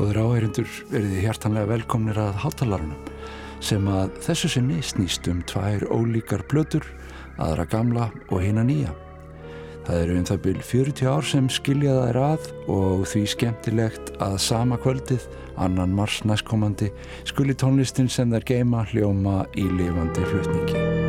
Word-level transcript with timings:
Góður 0.00 0.16
áheirindur 0.22 0.68
veriði 0.88 1.26
hjartanlega 1.26 1.68
velkomnir 1.74 2.16
að 2.22 2.38
hátalarunum 2.40 3.08
sem 3.60 3.84
að 3.92 4.14
þessu 4.24 4.48
sinni 4.54 4.78
snýst 4.80 5.26
um 5.28 5.42
tvær 5.44 5.84
ólíkar 5.92 6.40
blötur, 6.48 6.86
aðra 7.36 7.66
gamla 7.68 8.06
og 8.30 8.40
hina 8.40 8.64
nýja. 8.64 8.94
Það 9.84 9.98
eru 9.98 10.16
um 10.16 10.24
það 10.30 10.40
byrj 10.46 10.64
40 10.70 11.10
ár 11.12 11.28
sem 11.28 11.52
skilja 11.52 11.98
það 11.98 12.08
er 12.14 12.20
að 12.22 12.48
og 12.78 13.04
því 13.12 13.26
skemmtilegt 13.34 14.14
að 14.24 14.38
sama 14.46 14.80
kvöldið, 14.80 15.28
annan 15.60 15.92
mars 16.00 16.22
næstkomandi, 16.24 16.88
skuli 17.28 17.52
tónlistin 17.52 18.08
sem 18.08 18.32
þær 18.32 18.48
geima 18.54 18.86
hljóma 18.94 19.42
í 19.52 19.68
lifandi 19.68 20.24
flutningi. 20.32 20.99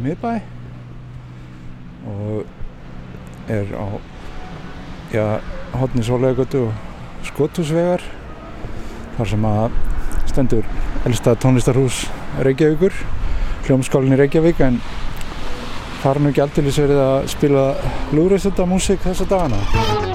Nýri 0.00 0.16
miðbæ 0.16 0.40
og 2.08 2.44
er 3.48 3.66
á 3.76 3.86
já, 5.12 5.40
hotni 5.72 6.02
Sólauggötu 6.02 6.68
og 6.68 6.72
Skotusvegar 7.24 8.00
þar 9.18 9.28
sem 9.28 9.44
að 9.44 9.70
stendur 10.30 10.64
elsta 11.04 11.36
tónlistarhús 11.36 12.06
Reykjavíkur 12.40 12.94
hljómskálinn 13.66 14.16
í 14.16 14.20
Reykjavík 14.20 14.60
en 14.64 14.80
nú 16.00 16.30
ekki 16.30 16.40
alltaf 16.40 16.64
verið 16.64 17.02
að 17.04 17.26
spila 17.28 17.66
lúðræstönda 18.14 18.68
músík 18.70 19.04
þessa 19.04 19.28
dagana 19.28 20.09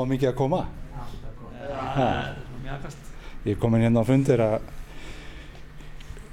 Er 0.00 0.06
óa 0.06 0.08
mikið 0.08 0.28
að 0.30 0.36
koma? 0.38 0.58
mjakast. 2.64 3.08
Ég 3.44 3.52
er 3.52 3.58
komin 3.60 3.82
hérna 3.84 4.00
á 4.00 4.04
fundir 4.08 4.40
að 4.40 4.54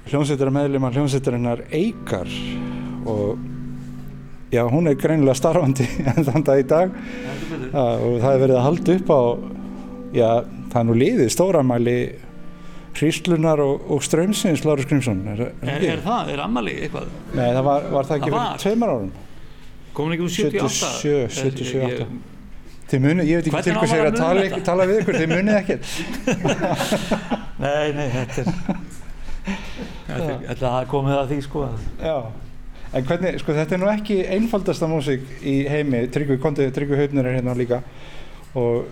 hljómsveitar 0.08 0.50
meðlum 0.56 0.86
að 0.88 0.94
hljómsveitarinnar 0.96 1.62
Eikar 1.76 2.30
og 3.12 3.42
já, 4.48 4.62
hún 4.72 4.88
er 4.88 4.96
greinilega 4.96 5.36
starfandi 5.36 5.84
en 6.14 6.24
þann 6.30 6.46
dag 6.46 6.62
í 6.62 6.64
dag. 6.70 6.96
Ja, 7.74 7.84
og 7.84 8.16
það 8.22 8.30
er 8.30 8.40
verið 8.46 8.54
að 8.56 8.64
halda 8.68 8.96
upp 8.96 9.12
á 9.12 9.20
já, 10.16 10.30
það 10.72 10.80
er 10.80 10.88
nú 10.88 10.96
liðið 11.02 11.30
stóramæli 11.36 11.98
hríslunar 12.96 13.60
og, 13.66 13.84
og 13.92 14.00
strömsins 14.08 14.64
Láru 14.64 14.88
Skrimsson 14.88 15.20
er, 15.34 15.44
er, 15.44 15.52
ekki? 15.74 15.92
er 15.92 16.02
það, 16.08 16.32
er 16.32 16.44
ammali 16.46 16.78
eitthvað? 16.86 17.12
Nei, 17.36 17.44
það 17.52 17.62
var, 17.68 17.92
var 17.98 18.08
það 18.08 18.16
ekki 18.22 18.32
Það 18.32 18.48
fyrir 18.48 18.64
tveimar 18.64 18.96
árum? 18.96 19.14
Komin 19.98 20.16
ekki 20.16 20.24
úr 20.24 20.34
78 20.40 20.90
77, 21.04 21.36
77, 21.36 21.76
Ég- 21.76 22.02
78. 22.08 22.37
Þið 22.88 23.00
munið, 23.04 23.28
ég 23.28 23.40
veit 23.42 23.48
ekki 23.50 23.62
til 23.66 23.74
hvers 23.76 23.92
ég 23.92 24.00
er 24.00 24.06
að 24.08 24.14
að 24.14 24.20
tala, 24.22 24.44
þetta? 24.46 24.60
tala 24.64 24.84
við 24.88 25.00
ykkur, 25.02 25.16
þið 25.20 25.32
munið 25.34 25.56
ekkert. 25.58 25.84
Nei, 27.64 27.88
nei, 27.92 28.06
þetta 28.14 28.42
er 28.42 28.52
þetta 30.08 30.28
er- 30.28 30.44
þetta 30.48 30.70
er 30.78 30.86
komið 30.92 31.16
að 31.18 31.32
því 31.32 31.38
sko. 31.44 31.64
Já, 32.00 32.14
en 32.94 33.08
hvernig, 33.10 33.40
sko 33.42 33.56
þetta 33.58 33.76
er 33.76 33.82
nú 33.82 33.90
ekki 33.92 34.16
einfaldasta 34.38 34.88
músík 34.88 35.26
í 35.42 35.56
heimi, 35.68 36.04
Tryggvi 36.14 36.38
Kondi, 36.40 36.68
Tryggvi 36.72 37.00
Haupnir 37.02 37.28
er 37.28 37.36
hérna 37.40 37.56
líka. 37.58 37.82
Og 38.56 38.86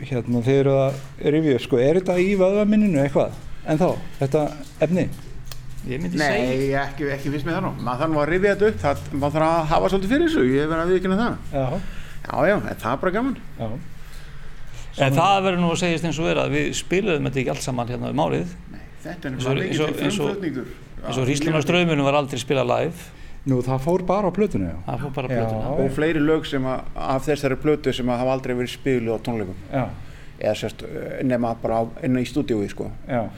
hérna 0.00 0.42
þið 0.42 0.58
eru 0.64 0.74
að 0.88 1.00
rifja 1.36 1.54
upp, 1.60 1.64
sko, 1.68 1.80
er 1.84 2.00
þetta 2.00 2.18
í 2.24 2.30
vöðvaminninu 2.40 3.02
eitthvað, 3.04 3.36
en 3.68 3.78
þá, 3.82 3.88
þetta 4.24 4.46
efni? 4.88 5.06
ég 5.88 5.96
myndi 6.02 6.18
segja 6.20 6.40
Nei, 6.44 6.64
ekki, 6.76 7.06
ekki 7.14 7.30
fyrst 7.32 7.46
með 7.48 7.54
það 7.56 7.62
nú. 7.64 7.70
Maður 7.86 8.02
þarf 8.02 8.10
nú 8.12 8.18
að 8.20 8.28
rifja 8.34 8.50
þetta 8.56 8.68
upp, 8.72 8.80
það, 8.82 9.06
maður 9.22 9.36
þarf 9.36 9.46
að 9.52 9.70
hafa 9.70 9.88
svolítið 9.94 10.10
fyrir 10.14 10.26
þessu, 10.26 10.42
ég 10.56 10.68
verð 10.72 10.82
að 10.82 10.90
viðkynna 10.94 11.18
það. 11.20 11.34
Já, 11.54 11.99
Já, 12.30 12.60
það 12.80 12.92
er 12.92 12.96
bara 13.04 13.12
gaman. 13.12 13.36
já, 13.58 13.70
en 15.06 15.14
það 15.16 15.42
verður 15.46 15.60
nú 15.62 15.70
að 15.72 15.78
segjast 15.84 16.04
eins 16.08 16.18
og 16.20 16.26
vera 16.28 16.44
að 16.46 16.54
við 16.56 16.68
spiluðum 16.80 17.28
þetta 17.28 17.40
ekki 17.42 17.52
allt 17.54 17.62
saman 17.64 17.88
hérna 17.88 18.10
um 18.10 18.22
árið 18.26 18.52
Nei, 18.72 18.82
þetta 19.04 19.24
er 19.28 19.32
Eins 19.32 19.46
og- 19.46 19.56
nefnilega 19.56 19.70
eins 19.70 19.80
og- 19.80 19.94
til 19.96 20.04
eins 20.04 20.18
og- 20.20 20.26
frumflutningur. 20.26 20.66
eins 21.06 21.18
og 21.18 21.26
Hríslunar 21.28 21.62
ströyminu 21.64 22.02
var 22.04 22.14
aldrei 22.14 22.38
spilað 22.42 22.66
live 22.74 22.92
nú 23.46 23.62
það 23.64 23.80
fór 23.80 24.04
bara 24.06 24.28
á 24.28 24.32
plötunni, 24.32 24.68
já. 24.68 24.76
það 24.86 25.00
fór 25.00 25.14
bara 25.14 25.28
Já. 25.28 25.36
blötuna 25.40 25.78
Og 25.84 25.90
fleiri 25.96 26.20
lög 26.20 26.44
sem 26.46 26.62
að, 26.64 26.80
af 26.96 27.26
þessari 27.26 27.56
plötu 27.56 27.94
sem 27.94 28.06
að 28.06 28.18
hafa 28.18 28.32
aldrei 28.36 28.54
verið 28.54 28.76
spiluð 28.76 29.14
á 29.16 29.18
tónleikum. 29.22 29.54
Já, 29.72 29.88
Eða 30.40 30.54
sérst, 30.56 30.82
eh, 30.84 31.22
nema 31.22 31.54
bara 31.60 31.74
á, 31.84 31.88
inn 32.04 32.16
í 32.16 32.24
stúdíói, 32.24 32.68
sko. 32.70 32.90
já. 33.08 33.28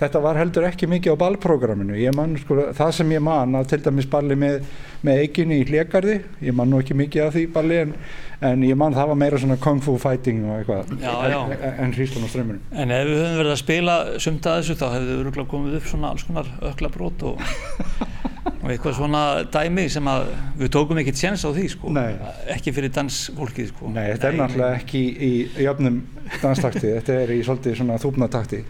Þetta 0.00 0.20
var 0.24 0.38
heldur 0.40 0.64
ekki 0.64 0.86
mikið 0.88 1.12
á 1.12 1.20
ballprogramminu. 1.20 1.96
Sko, 2.40 2.56
það 2.76 2.92
sem 2.96 3.10
ég 3.12 3.20
man 3.24 3.56
að 3.58 3.66
til 3.74 3.78
dæmis 3.84 4.06
balli 4.08 4.36
með, 4.38 4.62
með 5.04 5.18
eiginni 5.26 5.58
í 5.60 5.66
hlékarði, 5.68 6.14
ég 6.46 6.54
man 6.56 6.70
nú 6.72 6.78
ekki 6.80 6.96
mikið 6.96 7.24
af 7.26 7.34
því 7.34 7.42
balli 7.52 7.80
en, 7.82 7.90
en 8.48 8.62
ég 8.64 8.78
man 8.80 8.96
það 8.96 9.10
var 9.12 9.18
meira 9.20 9.40
svona 9.42 9.58
kung 9.60 9.82
fu 9.84 9.98
fighting 10.00 10.46
og 10.48 10.54
eitthvað 10.62 10.94
Já, 11.02 11.12
já. 11.28 11.40
en, 11.58 11.74
en 11.84 11.92
hríslan 11.96 12.24
og 12.24 12.32
strömmunum. 12.32 12.62
En 12.72 12.94
ef 12.96 13.10
við 13.10 13.20
höfum 13.20 13.36
verið 13.42 13.52
að 13.52 13.60
spila 13.60 13.96
sumt 14.24 14.48
að 14.48 14.62
þessu 14.62 14.78
þá 14.80 14.86
hefðu 14.94 15.18
öruglega 15.20 15.50
komið 15.52 15.76
upp 15.80 15.90
svona 15.90 16.12
alls 16.14 16.24
konar 16.28 16.48
öklabrót 16.70 17.24
og, 17.28 17.42
og 18.50 18.70
eitthvað 18.72 18.96
svona 19.02 19.24
dæmi 19.52 19.84
sem 19.92 20.08
að 20.14 20.30
við 20.62 20.72
tókum 20.78 21.00
ekkert 21.02 21.20
séns 21.20 21.44
á 21.44 21.50
því 21.52 21.66
sko. 21.74 21.92
Nei. 21.92 22.14
Ekki 22.56 22.72
fyrir 22.76 22.94
dansfólkið 22.96 23.68
sko. 23.74 23.92
Nei, 23.92 24.06
þetta 24.14 24.30
er 24.32 24.40
náttúrulega 24.40 24.80
ekki 24.80 25.04
í, 25.12 25.30
í 25.60 25.66
jöfnum 25.68 26.00
danstakti, 26.40 26.88
þetta 26.96 27.20
er 27.26 27.34
í 27.36 27.42
svolítið 27.44 27.76
svona 27.82 28.00
þúpnatakti 28.00 28.62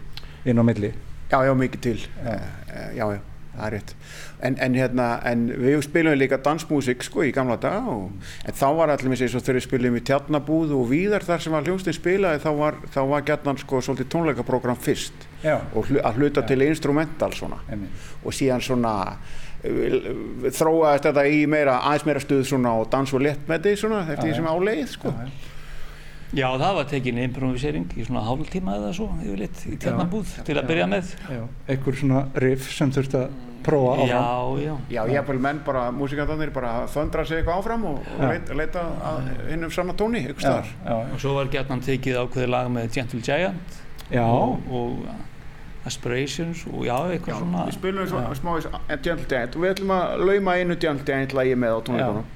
inn 0.51 0.59
á 0.59 0.65
milli. 0.67 0.91
Já, 1.31 1.37
já, 1.47 1.53
mikið 1.55 1.83
til. 1.87 1.99
Uh, 2.21 2.31
uh, 2.35 2.87
já, 2.97 3.05
já. 3.15 3.21
það 3.51 3.65
er 3.67 3.73
rétt 3.75 3.95
en, 4.41 4.55
en 4.63 4.75
hérna, 4.75 5.07
en 5.27 5.43
við 5.61 5.81
spilum 5.85 6.15
líka 6.17 6.39
dansmúsík 6.43 7.03
sko 7.05 7.25
í 7.27 7.33
gamla 7.35 7.57
daga 7.61 7.93
og, 7.93 8.31
en 8.47 8.57
þá 8.57 8.65
var 8.77 8.93
allir 8.93 9.19
sig 9.19 9.31
svo 9.31 9.41
þegar 9.43 9.59
við 9.59 9.65
spilum 9.67 9.99
í 9.99 10.03
tjarnabúð 10.07 10.73
og 10.77 10.87
víðar 10.91 11.25
þar 11.27 11.43
sem 11.43 11.55
var 11.55 11.67
hljómsnið 11.67 11.97
spilaði 11.97 12.41
þá 12.45 12.49
var, 12.61 12.79
þá 12.95 13.01
var 13.11 13.27
gætnan 13.27 13.61
sko 13.61 13.83
svolítið 13.83 14.09
tónleikaprogram 14.15 14.79
fyrst 14.81 15.27
Já. 15.43 15.59
og 15.75 15.89
hlu, 15.89 16.01
að 16.01 16.21
hluta 16.21 16.45
til 16.47 16.61
instrumental 16.65 17.31
svona 17.37 17.61
Einmitt. 17.69 18.09
og 18.23 18.37
síðan 18.37 18.65
svona 18.65 18.95
uh, 19.11 20.11
þróaðist 20.47 21.09
þetta 21.09 21.27
í 21.29 21.45
meira 21.49 21.79
aðeins 21.81 22.07
meira 22.09 22.23
stuð 22.23 22.45
svona 22.49 22.75
og 22.81 22.89
dans 22.93 23.13
og 23.13 23.21
því 23.21 23.77
svona 23.77 24.05
eftir 24.07 24.25
því 24.25 24.33
Já, 24.33 24.39
sem 24.39 24.49
já. 24.49 24.53
áleið 24.55 24.85
sko 24.95 25.15
Já, 25.15 25.31
já. 26.31 26.41
Já, 26.41 26.47
það 26.61 26.75
var 26.79 26.89
tekin 26.91 27.17
improvisering 27.25 27.93
í 27.99 28.05
svona 28.07 28.21
hálftíma 28.23 28.75
eða 28.79 28.91
svo, 28.95 29.07
yfirleitt, 29.21 29.63
í 29.67 29.77
tjarnabúð 29.83 30.35
til 30.47 30.55
að 30.61 30.67
byrja 30.71 30.85
með. 30.91 31.15
Já, 31.27 31.41
einhver 31.73 31.97
svona 31.99 32.21
riff 32.39 32.69
sem 32.71 32.91
þurft 32.95 33.17
að 33.19 33.31
prófa 33.61 33.91
áfram. 33.93 34.07
Já, 34.09 34.63
já. 34.65 34.75
Já, 34.89 35.01
ég 35.11 35.19
hef 35.21 35.41
menn 35.43 35.59
bara, 35.65 35.83
músikandarnir 35.93 36.51
bara 36.55 36.87
föndra 36.89 37.25
sig 37.25 37.41
eitthvað 37.41 37.59
áfram 37.61 37.83
og, 37.85 37.99
og 38.17 38.23
Já. 38.23 38.55
leita, 38.57 38.85
að 39.05 39.27
hinnum 39.51 39.71
sanna 39.75 39.93
tóni, 39.93 40.23
ykkur 40.25 40.41
já, 40.41 40.47
staðar. 40.47 40.71
já, 40.85 41.13
Og 41.13 41.19
svo 41.21 41.33
var 41.35 41.51
gætnan 41.53 41.83
tekið 41.85 42.17
ákveðið 42.23 42.49
lag 42.55 42.71
með 42.73 42.89
Gentle 42.95 43.21
Giant 43.21 43.81
já, 44.11 44.23
og, 44.25 44.57
og 44.71 45.05
Aspirations 45.85 46.63
og 46.69 46.85
já, 46.85 46.95
eitthvað 47.09 47.33
Já, 47.35 47.39
svona. 47.41 47.65
við 47.67 47.77
spilum 47.77 48.07
svo 48.09 48.23
smá 48.37 48.51
í 48.57 48.97
Gentle 49.01 49.27
Giant 49.29 49.55
og 49.57 49.63
við 49.65 49.71
ætlum 49.75 49.93
að 49.95 50.25
lauma 50.29 50.55
einu 50.57 50.77
Gentle 50.81 51.05
Giant 51.07 51.33
lagi 51.37 51.55
með 51.57 51.77
á 51.77 51.79
tónleikunum. 51.89 52.27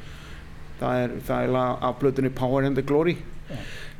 Það 0.79 1.01
er, 1.03 1.13
það 1.27 1.43
er 1.47 1.53
lag 1.55 1.83
af 1.89 1.99
blöðunni 2.01 2.31
Power 2.35 2.65
and 2.67 2.75
the 2.77 2.83
Glory 2.85 3.17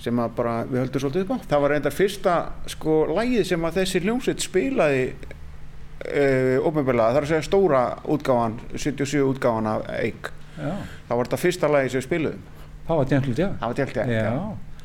sem 0.02 0.20
að 0.22 0.34
bara 0.38 0.56
við 0.70 0.82
höldum 0.84 1.04
svolítið 1.04 1.26
upp 1.26 1.34
á. 1.34 1.38
Það 1.54 1.64
var 1.64 1.74
reyndar 1.76 1.96
fyrsta 1.96 2.36
sko 2.72 2.98
lagið 3.16 3.48
sem 3.52 3.66
að 3.68 3.80
þessi 3.80 4.02
hljómsveit 4.04 4.44
spilaði 4.46 5.06
uh, 5.16 6.68
ómjömbilega, 6.68 7.14
það 7.14 7.22
er 7.22 7.28
að 7.28 7.32
segja 7.34 7.48
stóra 7.48 7.84
útgáfan, 8.16 8.60
77 8.76 9.24
útgáfan 9.26 9.72
af 9.72 9.88
Eik. 10.00 10.30
já. 10.60 10.72
Það 11.08 11.18
var 11.18 11.30
þetta 11.30 11.42
fyrsta 11.42 11.72
lagi 11.72 11.92
sem 11.94 12.02
við 12.02 12.08
spiluðum. 12.10 12.46
Það 12.86 13.02
var 13.02 13.10
Gentle 13.14 13.34
Giant. 13.34 13.58
Það 13.62 13.72
var 13.72 13.80
Gentle 13.80 13.96
Giant, 13.96 14.14
já. 14.14 14.24
Já. 14.30 14.76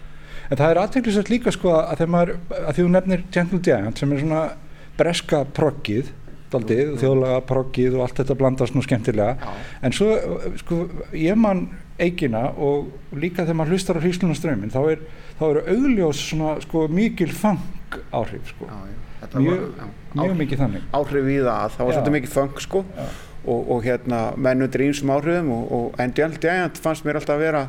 En 0.50 0.58
það 0.58 0.72
er 0.72 0.80
aðteglisvægt 0.82 1.30
líka 1.30 1.52
sko 1.54 1.74
að 1.76 1.92
þegar 2.00 2.12
maður, 2.14 2.32
að 2.58 2.78
þú 2.78 2.86
nefnir 2.94 3.26
Gentle 3.34 3.60
Giant 3.66 4.00
sem 4.00 4.14
er 4.14 4.22
svona 4.24 4.40
breska 4.98 5.44
proggið, 5.56 6.08
þjóðlaga 6.50 7.42
proggið 7.46 7.94
og 7.94 8.06
allt 8.06 8.18
þetta 8.18 8.36
blandast 8.40 8.74
nú 8.74 8.82
skemmtilega. 8.82 9.36
Já. 9.38 9.68
En 9.86 9.94
svo, 9.94 10.08
sko, 10.58 10.80
ég 11.14 11.38
man 11.38 11.68
eigina 12.00 12.42
og 12.56 12.88
líka 13.16 13.42
þegar 13.44 13.56
maður 13.60 13.72
hlustar 13.76 13.96
á 14.00 14.04
hríslunarströmmin, 14.04 14.72
þá 14.74 14.80
er, 14.94 14.98
þá 15.40 15.44
eru 15.50 15.62
augljós 15.76 16.18
svona, 16.30 16.50
sko, 16.64 16.78
mikil 16.88 17.32
fang 17.32 17.60
áhrif, 18.12 18.44
sko. 18.54 18.64
Já, 18.70 18.76
já. 18.90 18.94
Þetta 19.20 19.36
Mjög, 19.44 19.58
var, 19.60 19.66
já, 19.76 19.84
mjög 20.14 20.24
áhrif- 20.30 20.38
mikið 20.40 20.58
þannig. 20.64 20.82
áhrif 20.96 21.24
í 21.28 21.34
það, 21.44 21.66
það 21.74 21.84
var 21.84 21.92
Já. 21.92 21.96
svolítið 21.98 22.14
mikið 22.16 22.32
funk 22.38 22.56
sko 22.64 22.80
og, 23.44 23.60
og 23.74 23.78
hérna 23.84 24.18
menn 24.36 24.62
undir 24.64 24.80
ímsum 24.86 25.10
áhrifum 25.12 25.50
og, 25.52 25.64
og 25.76 25.86
en 26.00 26.12
Gentle 26.16 26.40
Giant 26.40 26.76
fannst 26.80 27.04
mér 27.04 27.16
alltaf 27.20 27.36
að 27.36 27.42
vera 27.44 27.62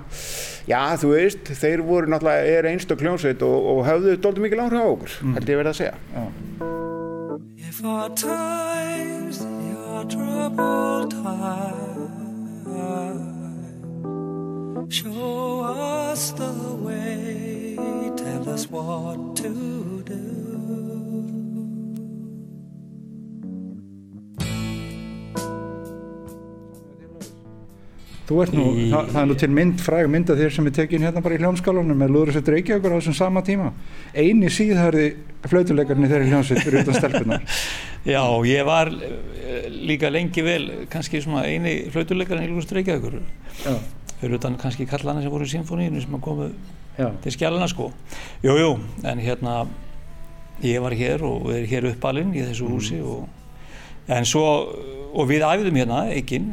já 0.72 0.80
þú 1.02 1.08
veist, 1.12 1.44
þeir 1.60 1.80
voru 1.84 2.08
náttúrulega 2.12 2.48
er 2.56 2.64
einstök 2.72 3.04
hljómsveit 3.04 3.42
og, 3.44 3.58
og 3.74 3.84
höfðu 3.88 4.16
doldið 4.24 4.44
mikið 4.48 4.64
áhrif 4.64 4.80
á 4.80 4.88
okkur, 4.96 5.12
Mm. 5.22 5.34
held 5.36 5.48
ég 5.52 5.60
verið 5.60 5.74
að 5.74 5.80
segja 5.82 5.96
Já. 6.16 6.24
If 7.68 7.78
our 7.84 8.10
times 8.16 9.38
are 9.44 10.06
troubled 10.08 11.12
time, 11.12 12.00
show 14.92 15.62
us 15.64 16.32
the 16.32 16.52
way, 16.84 17.76
tell 18.18 18.50
us 18.50 18.70
what 18.70 19.36
to 19.38 20.04
do. 20.06 20.18
Þú 28.32 28.38
ert 28.46 28.54
nú, 28.56 28.66
Í- 28.80 28.90
það, 28.94 29.08
það 29.12 29.22
er 29.22 29.28
nú 29.28 29.36
til 29.42 29.50
mynd, 29.52 29.80
fræg 29.84 30.08
mynd 30.12 30.30
af 30.32 30.38
þér 30.40 30.54
sem 30.56 30.68
er 30.70 30.74
tekin 30.78 31.04
hérna 31.04 31.24
bara 31.26 31.36
í 31.36 31.40
hljómskálanum 31.42 31.98
með 32.00 32.14
Lúðursveit 32.16 32.52
Reykjavíkur 32.54 32.94
á 32.96 32.98
þessum 33.02 33.16
sama 33.18 33.42
tíma. 33.44 33.72
Eini 34.16 34.48
síðhörði 34.54 35.08
flautuleikarinn 35.52 36.06
í 36.08 36.12
þeirri 36.12 36.30
hljómsveit 36.30 36.62
fyrir 36.64 36.86
utan 36.86 37.00
stelpunar. 37.00 37.42
Já, 38.14 38.22
ég 38.48 38.64
var 38.66 38.94
eh, 38.94 39.68
líka 39.74 40.10
lengi 40.14 40.46
vel 40.46 40.64
kannski 40.94 41.20
svona 41.26 41.44
eini 41.50 41.90
flautuleikarinn 41.92 42.48
í 42.48 42.54
Lúgust 42.54 42.72
Reykjavíkur. 42.78 43.20
Já, 43.66 43.76
Fyrir 44.22 44.38
utan 44.38 44.58
kannski 44.62 44.86
kallana 44.90 45.24
sem 45.24 45.34
voru 45.34 45.48
í 45.48 45.52
symfóníinu 45.52 46.02
sem 46.04 46.16
að 46.18 46.24
komu 46.26 46.50
já, 46.98 47.08
til 47.24 47.34
skjálana 47.34 47.68
sko. 47.72 47.90
Jú, 48.46 48.56
jú, 48.60 48.72
en 49.10 49.22
hérna 49.22 49.56
ég 50.62 50.82
var 50.84 50.94
hér 50.94 51.24
og 51.26 51.50
er 51.56 51.66
hér 51.70 51.90
uppalinn 51.92 52.36
í 52.38 52.44
þessu 52.46 52.70
húsi 52.70 53.00
og 53.02 53.26
en 54.12 54.28
svo, 54.30 54.46
og 55.14 55.30
við 55.30 55.46
æfðum 55.48 55.80
hérna 55.82 56.04
eigin. 56.14 56.52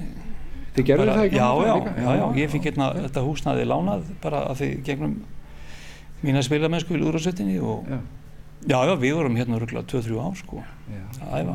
Þið 0.77 0.87
gerðu 0.89 1.09
það 1.11 1.25
ekki? 1.27 1.41
já, 1.41 1.49
já, 1.69 2.13
já, 2.17 2.27
ég 2.39 2.53
fikk 2.55 2.71
hérna 2.71 2.93
þetta 2.97 3.25
húsnaði 3.27 3.67
lánað 3.69 4.13
bara 4.23 4.45
að 4.53 4.63
því 4.63 4.71
gegnum 4.87 5.19
mína 6.23 6.43
spilamennsku 6.47 6.97
í 6.97 7.01
Lúðursveitinni 7.03 7.59
og 7.61 7.85
Já, 8.67 8.81
já, 8.83 8.95
við 8.99 9.15
vorum 9.15 9.37
hérna 9.39 9.59
röglega 9.61 9.87
2-3 9.87 10.17
ár 10.19 10.35
sko. 10.35 10.63
Að 11.23 11.35
æfa. 11.45 11.53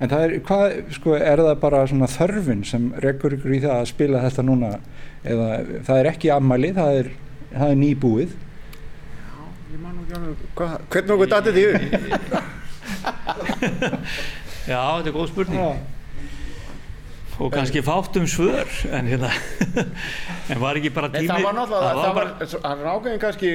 En 0.00 0.08
það 0.08 0.22
er, 0.24 0.34
hvað, 0.48 0.76
sko, 0.96 1.14
er 1.18 1.42
það 1.44 1.58
bara 1.60 1.82
svona 1.90 2.08
þörfin 2.08 2.62
sem 2.64 2.86
rekur 3.04 3.36
ykkur 3.36 3.52
í 3.52 3.60
það 3.60 3.74
að 3.76 3.90
spila 3.90 4.22
þetta 4.24 4.44
núna 4.48 4.70
eða 5.28 5.48
það 5.84 6.00
er 6.00 6.10
ekki 6.14 6.32
ammæli, 6.32 6.72
það 6.78 7.00
er, 7.02 7.10
það 7.52 7.74
er 7.74 7.78
nýbúið. 7.82 8.34
ég 9.74 9.78
man 9.82 9.92
nú 9.98 10.06
ekki 10.06 10.18
alveg, 10.18 10.44
hvað, 10.56 10.74
hvernig 10.94 11.14
okkur 11.16 11.32
datið 11.36 11.52
því 11.58 11.64
upp? 11.70 11.80
Já, 14.70 14.80
þetta 14.80 15.10
er 15.10 15.16
góð 15.16 15.32
spurning 15.34 15.80
og 17.40 17.52
kannski 17.54 17.80
fátt 17.82 18.16
um 18.20 18.26
svör 18.28 18.68
en 18.92 19.06
hérna 19.08 19.30
en 20.50 20.60
var 20.60 20.76
ekki 20.76 20.90
bara 20.92 21.08
tími 21.08 21.30
það 21.30 21.46
var 21.46 21.56
náttúrulega, 21.56 21.92
það 21.96 22.14
var, 22.18 22.30
bara, 22.40 22.60
hann 22.66 22.82
rákaði 22.84 23.20
kannski 23.22 23.52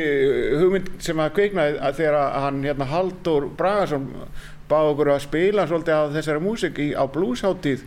hugmynd 0.61 0.89
sem 1.05 1.21
að 1.21 1.35
kveiknaði 1.37 1.77
að 1.77 1.99
þegar 1.99 2.17
að 2.21 2.37
hann 2.45 2.63
hérna 2.65 2.87
Haldur 2.89 3.47
Bragason 3.59 4.07
báði 4.69 4.91
okkur 4.93 5.11
að 5.15 5.23
spila 5.27 5.67
svolítið 5.69 5.95
af 5.99 6.13
þessari 6.15 6.41
músik 6.45 6.79
á 6.97 7.03
bluesháttíð 7.13 7.83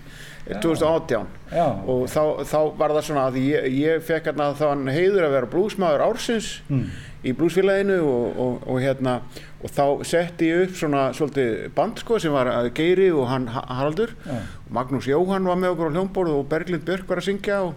2018 0.63 1.27
Já, 1.53 1.65
og 1.89 2.07
þá, 2.09 2.23
þá 2.49 2.59
var 2.79 2.93
það 2.97 3.05
svona 3.09 3.25
að 3.29 3.37
ég, 3.43 3.67
ég 3.83 4.05
fekk 4.07 4.31
hérna 4.31 4.47
þann 4.57 4.87
heiður 4.93 5.27
að 5.27 5.35
vera 5.37 5.51
bluesmaður 5.53 6.05
ársins 6.07 6.49
Mm. 6.69 6.87
í 7.27 7.33
bluesfélaginu 7.37 7.99
og, 8.07 8.39
og, 8.39 8.55
og 8.71 8.79
hérna 8.81 9.17
og 9.65 9.73
þá 9.75 9.85
setti 10.07 10.49
ég 10.53 10.69
upp 10.69 10.77
svona 10.79 11.03
svolítið 11.17 11.69
band 11.77 11.99
sko 12.01 12.19
sem 12.23 12.33
var 12.33 12.47
að 12.53 12.71
Geiri 12.79 13.09
og 13.13 13.27
hann 13.29 13.49
Ha- 13.53 13.65
Haraldur. 13.81 14.13
Já. 14.25 14.39
og 14.39 14.73
Magnús 14.79 15.09
Jóhann 15.11 15.49
var 15.49 15.57
með 15.59 15.75
okkur 15.75 15.91
á 15.91 15.95
hljómborð 15.97 16.37
og 16.39 16.49
Berglind 16.53 16.85
Björk 16.87 17.09
var 17.11 17.19
að 17.21 17.27
syngja 17.29 17.59
og, 17.67 17.75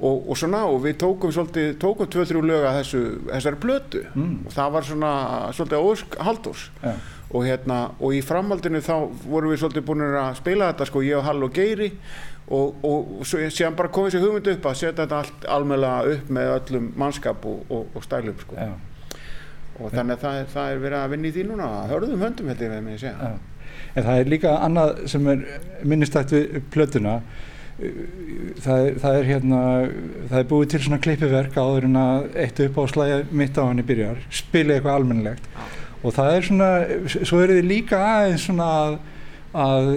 og, 0.00 0.28
og 0.30 0.36
svona 0.38 0.64
og 0.68 0.82
við 0.84 0.98
tókum 1.00 1.32
svolítið 1.32 1.72
tókum 1.80 2.10
tvö-þrjú 2.10 2.42
lög 2.50 2.66
að 2.68 2.76
þessu, 2.82 3.02
þessari 3.32 3.60
plötu. 3.64 4.04
Mm. 4.14 4.36
og 4.46 4.52
það 4.58 4.72
var 4.76 4.88
svona 4.90 5.14
svolítið 5.56 5.88
ósk 5.90 6.20
Halldórs. 6.28 6.68
Já, 6.84 6.92
og 7.30 7.46
hérna 7.46 7.78
og 8.00 8.14
í 8.16 8.20
framhaldinu 8.26 8.82
þá 8.82 8.94
vorum 9.24 9.52
við 9.52 9.62
svolítið 9.62 9.86
búin 9.86 10.06
að 10.08 10.36
spila 10.40 10.70
þetta 10.72 10.88
sko 10.90 11.02
ég 11.06 11.18
og 11.20 11.26
Hall 11.28 11.46
og 11.46 11.54
Geiri 11.54 11.90
og, 12.50 12.86
og 12.86 13.26
síðan 13.26 13.76
bara 13.78 13.92
kom 13.94 14.08
þessi 14.08 14.22
hugmynd 14.24 14.50
upp 14.56 14.70
að 14.70 14.80
setja 14.80 15.04
þetta 15.04 15.20
allt 15.22 15.50
almennlega 15.58 16.16
upp 16.16 16.32
með 16.38 16.54
öllum 16.56 16.88
mannskap 16.98 17.46
og, 17.46 17.62
og, 17.70 17.86
og 17.94 18.06
stælum 18.06 18.40
sko 18.42 18.58
já, 18.58 18.72
og 19.78 19.94
þannig 19.94 20.16
að 20.16 20.24
það 20.24 20.40
er, 20.40 20.50
það 20.56 20.72
er 20.72 20.82
verið 20.86 20.98
að 21.04 21.14
vinna 21.14 21.30
í 21.30 21.36
því 21.36 21.46
núna 21.52 21.70
hörðum 21.92 22.26
höndum 22.26 22.50
held 22.50 22.66
ég 22.66 22.74
með 22.74 22.84
mig 22.88 22.98
að 22.98 23.06
segja 23.06 23.30
já. 23.30 23.38
En 23.94 24.06
það 24.06 24.20
er 24.20 24.30
líka 24.30 24.56
annað 24.64 24.92
sem 25.10 25.30
er 25.30 25.46
minnistætt 25.86 26.34
við 26.34 26.60
plötuna. 26.72 27.16
Það 28.60 28.86
er, 28.86 28.96
það 29.00 29.18
er 29.18 29.28
hérna, 29.30 29.60
það 30.28 30.38
er 30.42 30.48
búið 30.50 30.72
til 30.72 30.80
svona 30.84 31.00
klippiverk 31.00 31.54
áður 31.56 31.86
en 31.88 32.00
að 32.00 32.26
eitt 32.42 32.60
upp 32.66 32.76
á 32.76 32.84
slæði 32.92 33.20
mitt 33.40 33.56
á 33.56 33.64
henni 33.64 33.84
byrjar, 33.88 34.20
spila 34.36 34.76
eitthvað 34.76 34.98
almennilegt. 34.98 35.48
Og 36.00 36.14
það 36.16 36.34
er 36.36 36.46
svona, 36.46 36.68
svo 37.28 37.40
eru 37.44 37.56
þið 37.58 37.66
líka 37.68 37.98
aðeins 38.00 38.46
svona 38.48 38.68
að, 38.84 38.94
að 39.64 39.90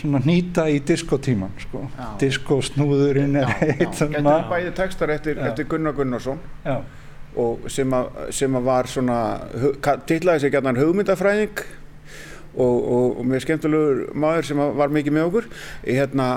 svona 0.00 0.20
hnýta 0.24 0.64
í 0.72 0.78
diskotíman, 0.88 1.52
sko. 1.60 1.82
Diskosnúðurinn 2.22 3.36
er 3.42 3.52
eitt 3.58 3.82
Þetta 3.82 4.06
svona. 4.06 4.36
er 4.38 4.48
bæði 4.54 4.72
textar 4.78 5.12
eftir, 5.16 5.40
eftir 5.50 5.68
Gunnar 5.68 5.96
Gunnarsson 5.98 6.40
Já, 6.64 6.78
og 7.40 7.68
sem 7.70 7.92
að, 7.94 8.08
sem 8.34 8.56
að 8.58 8.64
var 8.70 8.88
svona 8.90 9.18
tillaði 10.08 10.46
sig 10.46 10.54
gætnan 10.56 10.80
hugmyndafræðing 10.80 11.60
og, 12.54 12.78
og, 12.80 13.20
og 13.20 13.28
mjög 13.30 13.44
skemmtilegur 13.44 14.00
maður 14.18 14.48
sem 14.50 14.62
var 14.80 14.94
mikið 14.94 15.16
með 15.16 15.28
okkur. 15.28 15.50
Hérna, 15.84 16.28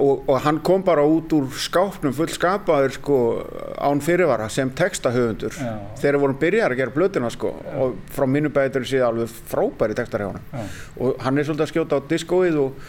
og, 0.00 0.24
og 0.26 0.40
hann 0.44 0.60
kom 0.64 0.84
bara 0.86 1.04
út 1.08 1.32
úr 1.36 1.48
skápnum 1.56 2.14
full 2.16 2.30
skapaður 2.32 2.96
sko, 2.96 3.20
án 3.80 4.02
fyrirvara 4.04 4.48
sem 4.52 4.70
textahöfundur. 4.76 5.56
Já. 5.56 5.72
þegar 6.02 6.20
vorum 6.22 6.38
byrjar 6.40 6.74
að 6.74 6.82
gera 6.82 6.96
blötuna 6.96 7.32
sko, 7.32 7.54
og 7.78 7.96
frá 8.12 8.26
mínu 8.28 8.52
bæður 8.54 8.86
séð 8.88 9.06
alveg 9.08 9.40
frábæri 9.50 9.96
textar 9.98 10.24
hjá 10.24 10.30
hann 10.32 10.44
já. 10.52 10.76
og 10.98 11.24
hann 11.24 11.38
er 11.38 11.48
svolítið 11.48 11.66
að 11.66 11.72
skjóta 11.74 11.98
á 11.98 12.06
diskóið 12.12 12.60
og, 12.66 12.86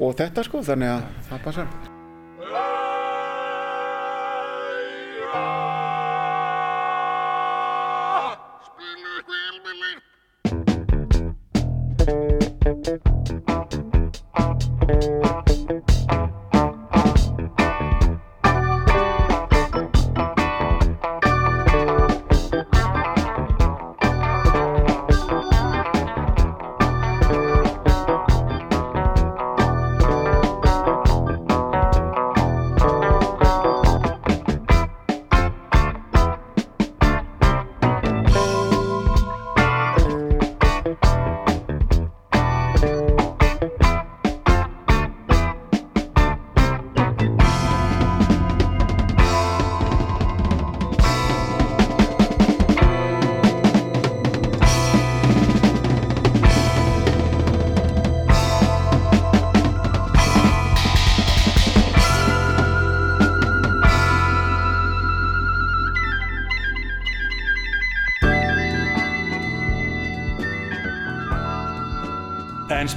og 0.00 0.20
þetta 0.20 0.46
sko 0.46 0.66
þannig 0.66 0.94
að 0.96 1.08
það 1.30 1.48
passar 1.48 1.98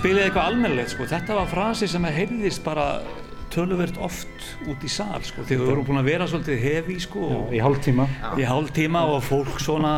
spilaði 0.04 0.28
eitthvað 0.28 0.48
almennilegt 0.52 0.92
sko, 0.92 1.06
þetta 1.08 1.36
var 1.38 1.46
frasi 1.48 1.88
sem 1.88 2.04
að 2.04 2.18
heyrðist 2.18 2.64
bara 2.66 2.86
töluvert 3.54 3.96
oft 4.04 4.48
út 4.68 4.82
í 4.84 4.90
sal 4.92 5.22
sko, 5.24 5.46
því 5.48 5.60
við 5.62 5.70
vorum 5.70 5.86
búin 5.88 6.00
að 6.02 6.10
vera 6.10 6.28
svolítið 6.28 6.64
hefi 6.64 6.98
sko 7.06 7.28
í 7.54 7.62
hálftíma. 7.64 8.08
í 8.36 8.48
hálftíma 8.50 9.06
og 9.14 9.22
fólk 9.24 9.62
svona 9.64 9.94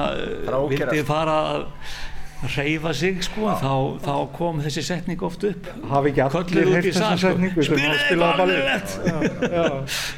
vildi 0.70 1.02
fara 1.08 1.38
að 1.56 1.66
reyfa 2.54 2.94
sig 2.94 3.24
sko, 3.26 3.50
þá, 3.58 3.74
þá 4.06 4.14
kom 4.36 4.62
þessi 4.62 4.86
setning 4.92 5.26
oft 5.26 5.48
upp. 5.50 5.72
hafi 5.90 6.14
ekki 6.14 6.26
allir 6.28 6.46
út 6.46 6.54
í 6.54 6.76
heyrt 6.76 6.90
þessa 6.92 7.02
sal, 7.02 7.18
sko. 7.18 7.34
setningu 7.34 7.66
sem 7.66 7.80
Spilaðu 7.80 7.96
að 7.96 8.06
spila 8.06 8.30
á 8.30 8.30
eitthvað 8.30 8.44
balli 8.44 8.58
almennilegt. 8.62 10.10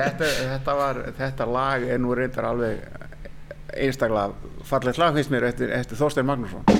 þetta, 0.00 0.34
þetta, 0.54 0.78
var, 0.80 1.02
þetta 1.20 1.52
lag 1.58 1.88
er 1.90 2.00
nú 2.00 2.16
reyndar 2.16 2.52
alveg 2.54 2.86
einstaklega 3.76 4.64
fallegt 4.70 5.02
lag 5.02 5.12
finnst 5.18 5.34
mér 5.34 5.50
eftir, 5.52 5.74
eftir 5.76 6.00
Þorstein 6.00 6.30
Magnússon 6.30 6.79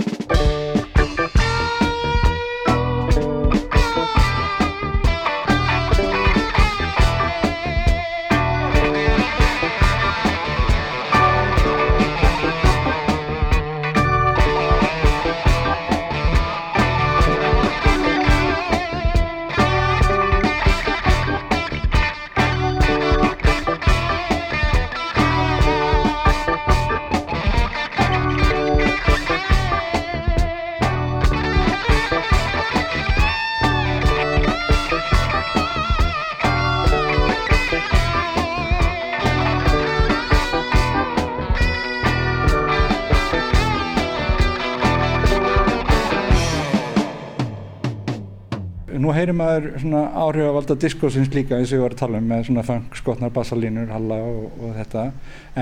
heyrir 49.20 49.36
maður 49.36 49.68
svona 49.82 50.02
áhrifavalda 50.24 50.76
diskósins 50.82 51.30
líka 51.34 51.58
eins 51.58 51.70
og 51.70 51.78
ég 51.78 51.84
var 51.84 51.94
að 51.94 52.00
tala 52.02 52.20
um 52.20 52.26
með 52.32 52.48
svona 52.48 52.64
funk, 52.66 52.96
skotnar, 52.98 53.32
bassalínur, 53.36 53.92
halla 53.94 54.18
og, 54.24 54.48
og 54.58 54.74
þetta 54.80 55.04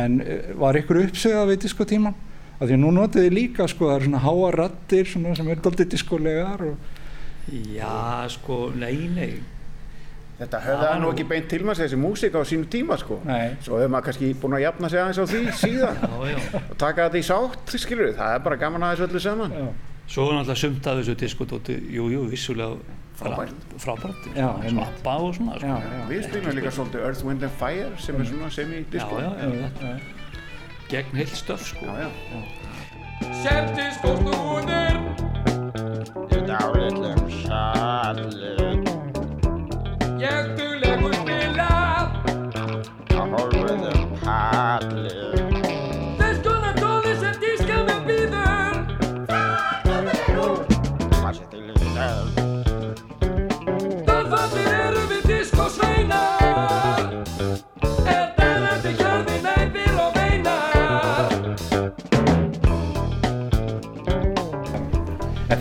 en 0.00 0.16
eh, 0.24 0.48
var 0.58 0.78
ykkur 0.80 1.02
uppsegað 1.04 1.52
við 1.52 1.60
diskotíman? 1.66 2.16
Af 2.58 2.66
því 2.66 2.74
að 2.74 2.80
nú 2.82 2.88
notið 2.96 3.26
þið 3.28 3.36
líka 3.36 3.68
sko, 3.70 3.86
það 3.90 3.96
eru 4.00 4.08
svona 4.08 4.22
háa 4.24 4.48
rattir 4.56 5.06
svona 5.12 5.36
sem 5.38 5.52
eru 5.52 5.62
doldið 5.68 5.92
diskolegar 5.94 6.64
og 6.72 6.96
Já, 7.48 8.26
sko, 8.28 8.66
nei, 8.76 9.08
nei. 9.14 9.30
Þetta 10.38 10.58
höfði 10.62 10.88
Já, 10.88 10.98
nú 11.02 11.08
ekki 11.10 11.24
beint 11.26 11.48
til 11.50 11.64
maður 11.66 11.80
þessi 11.82 11.98
músík 11.98 12.36
á 12.38 12.42
sínu 12.46 12.68
tíma 12.70 12.98
sko 13.00 13.16
Nei. 13.26 13.56
svo 13.64 13.80
hefur 13.80 13.90
maður 13.90 14.04
kannski 14.08 14.28
búin 14.38 14.54
að 14.58 14.64
jafna 14.68 14.90
sig 14.92 15.00
aðeins 15.02 15.18
á 15.18 15.26
því 15.32 15.40
síðan 15.62 15.96
Já, 16.04 16.12
já. 16.30 16.38
og 16.60 16.76
taka 16.78 17.06
þetta 17.08 17.18
í 17.18 17.26
sátt 17.26 17.74
skilur 17.82 18.12
það 18.18 18.34
er 18.36 18.44
bara 18.44 18.60
gaman 18.60 18.86
aðeins 18.86 19.06
öllu 19.08 19.22
saman 19.24 19.56
já, 19.56 19.64
Svo 20.08 20.28
er 20.28 20.38
náttúrulega 20.38 20.60
sumt 20.62 20.86
að 20.88 21.00
þessu 21.02 21.14
diskotóti, 21.20 21.74
jú, 21.92 22.06
jú, 22.14 22.22
vissulega 22.30 22.78
Frábært. 23.18 23.54
Frábært. 23.82 24.28
Slappa 24.70 25.14
og 25.18 25.34
svona, 25.34 25.58
sko. 25.58 25.66
já, 25.66 25.76
já, 25.82 26.02
við 26.06 26.20
spilum 26.28 26.54
líka 26.54 26.70
svolítið 26.70 27.00
Earth, 27.08 27.25
Wind 27.26 27.42
and 27.42 27.56
Fire 27.58 27.90
sem 27.98 28.20
er 28.20 28.28
svona 28.30 28.50
semi-disco 28.54 29.18
já, 29.18 29.30
já, 29.42 29.48
já, 29.48 29.70
já. 29.82 29.96
gegn 30.92 31.18
heilt 31.18 31.34
stöf, 31.34 31.66
sko. 31.66 31.87
já, 31.87 32.06
já. 32.06 32.40
Sem 33.42 33.72
diskóstúðir 33.75 34.96
Í 36.30 36.40
dálitlum 36.46 37.25
salli 37.42 38.54
Ég 40.22 40.54
duglegur 40.58 41.14
spila 41.18 41.70
á 43.18 43.22
hólfuðum 43.34 44.14
palli 44.22 45.27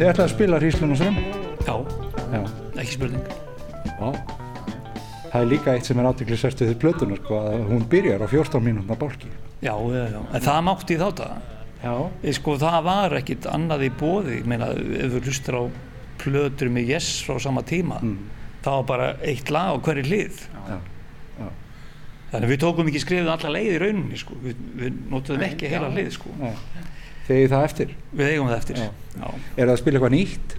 þið 0.07 0.13
ætlaði 0.13 0.29
að 0.29 0.35
spila 0.37 0.57
Hríslun 0.61 0.91
og 0.93 0.99
Srem? 1.01 1.15
Já, 1.67 1.73
Já. 2.31 2.41
ekki 2.79 2.93
spurning. 2.95 3.25
Já. 3.83 4.11
Það 5.27 5.41
er 5.41 5.49
líka 5.51 5.73
eitt 5.75 5.87
sem 5.89 5.99
er 5.99 6.07
átiklisvert 6.07 6.61
við 6.63 6.77
plötunar 6.79 7.19
sko, 7.19 7.39
að 7.43 7.65
hún 7.67 7.83
byrjar 7.91 8.23
á 8.23 8.27
14 8.31 8.63
mínútna 8.63 8.95
bálki. 8.95 9.27
Já, 9.59 9.73
já, 9.75 10.05
já. 10.13 10.21
En 10.31 10.45
það 10.45 10.61
mátti 10.63 10.97
þátt 11.01 11.23
að. 11.25 11.35
Já. 11.83 11.93
Sko, 12.37 12.55
það 12.61 12.77
var 12.87 13.17
ekkit 13.19 13.49
annað 13.51 13.83
í 13.83 13.91
bóði. 13.99 14.37
Ég 14.39 14.47
meina, 14.47 14.69
ef 14.71 15.11
þú 15.17 15.21
hlustur 15.27 15.59
á 15.59 15.63
plötur 16.23 16.71
með 16.71 16.93
Yes 16.95 17.09
frá 17.27 17.41
sama 17.43 17.65
tíma, 17.67 17.99
það 18.63 18.79
var 18.79 18.87
bara 18.87 19.09
eitt 19.27 19.51
lag 19.51 19.75
á 19.75 19.83
hverju 19.83 20.07
hlið. 20.07 20.39
Já. 20.55 20.77
Já. 21.41 21.47
Þannig 22.31 22.53
við 22.53 22.63
tókum 22.63 22.87
ekki 22.87 23.03
skrifið 23.03 23.33
alla 23.35 23.51
leið 23.57 23.73
í 23.75 23.79
rauninni, 23.83 24.23
sko. 24.23 24.39
Við, 24.39 24.63
við 24.79 25.03
notuðum 25.11 25.45
ekki 25.51 25.67
heila 25.75 25.91
hlið, 25.91 26.13
sko. 26.15 26.31
Nei. 26.39 26.53
Þið 27.27 27.35
eigið 27.37 27.51
það 27.53 27.65
eftir. 27.67 27.91
Við 28.13 28.31
eigum 28.31 28.47
það 28.47 28.57
eftir. 28.57 28.79
Já. 28.79 28.89
Já. 29.17 29.27
Er 29.57 29.65
það 29.65 29.73
að 29.73 29.81
spila 29.81 29.99
eitthvað 29.99 30.15
nýtt? 30.15 30.57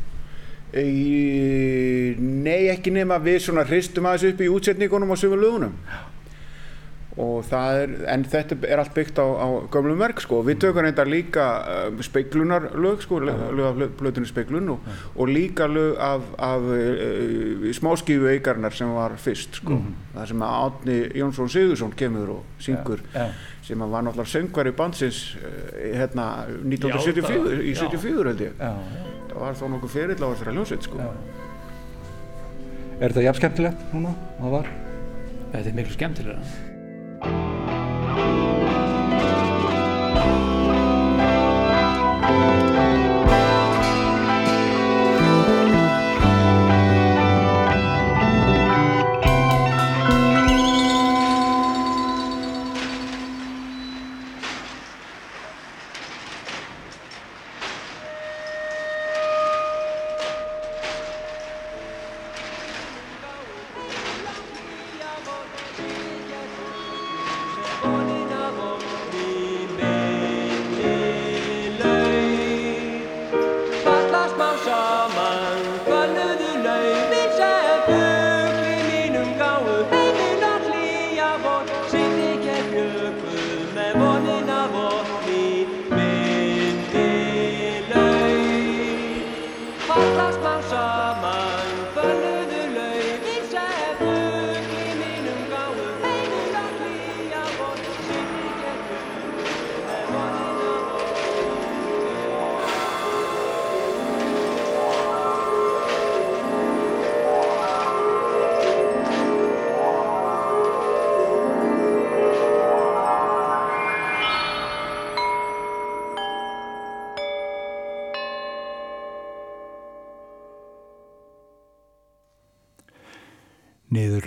Í, 0.78 2.14
nei 2.20 2.68
ekki 2.68 2.92
nema 2.92 3.16
við 3.24 3.38
svona 3.46 3.64
hristum 3.64 4.04
aðeins 4.08 4.34
upp 4.34 4.42
í 4.44 4.50
útsetningunum 4.52 5.14
á 5.14 5.16
sömu 5.16 5.38
lögunum 5.40 5.78
og 5.78 5.86
það 5.88 6.07
er, 7.18 7.92
en 8.12 8.22
þetta 8.30 8.56
er 8.68 8.78
allt 8.78 8.92
byggt 8.94 9.18
á, 9.18 9.26
á 9.26 9.46
gömlum 9.74 9.98
verk 9.98 10.20
sko, 10.22 10.38
við 10.46 10.60
tökum 10.62 10.84
reynda 10.84 11.02
líka 11.08 11.46
uh, 11.90 12.02
speiklunarlög 12.06 13.02
sko, 13.02 13.18
lög 13.24 13.64
af 13.66 13.80
plötunni 13.98 14.28
speiklun 14.30 14.68
og, 14.74 14.86
og 15.16 15.28
líka 15.32 15.66
lög 15.66 15.96
af, 15.98 16.22
af 16.38 16.68
uh, 16.70 17.66
smáskífu 17.74 18.28
eigarnar 18.30 18.76
sem 18.76 18.92
var 18.94 19.16
fyrst 19.18 19.58
sko, 19.62 19.80
það 20.14 20.30
sem 20.32 20.44
að 20.46 20.58
Átni 20.68 20.98
Jónsson 21.18 21.50
Sigursson 21.50 21.96
kemur 21.98 22.36
og 22.36 22.62
syngur 22.62 23.02
Já. 23.14 23.26
sem 23.66 23.82
að 23.82 23.92
var 23.96 24.06
náttúrulega 24.06 24.32
söngvari 24.36 24.74
bandsins 24.78 25.22
uh, 25.40 25.50
hérna 25.98 26.28
Já, 26.46 26.54
1974 26.78 27.26
það- 27.26 27.66
í 27.66 27.74
já. 27.74 27.82
74 27.82 28.32
held 28.32 28.46
ég 28.46 28.62
Já. 28.62 28.72
það 29.34 29.42
var 29.42 29.58
þó 29.58 29.66
nokkuð 29.74 29.94
ferill 29.98 30.22
á 30.22 30.28
þessari 30.30 30.54
hljómsveit 30.56 30.86
sko. 30.86 31.02
Já. 31.02 31.10
Er 32.98 33.12
þetta 33.12 33.22
jafn 33.28 33.38
skemmtilegt 33.42 33.92
núna? 33.94 34.14
Það 34.40 34.54
var? 34.56 34.72
Þetta 35.52 35.68
er 35.70 35.76
miklu 35.78 35.94
skemmtilega. 35.94 36.66
Música 37.20 38.47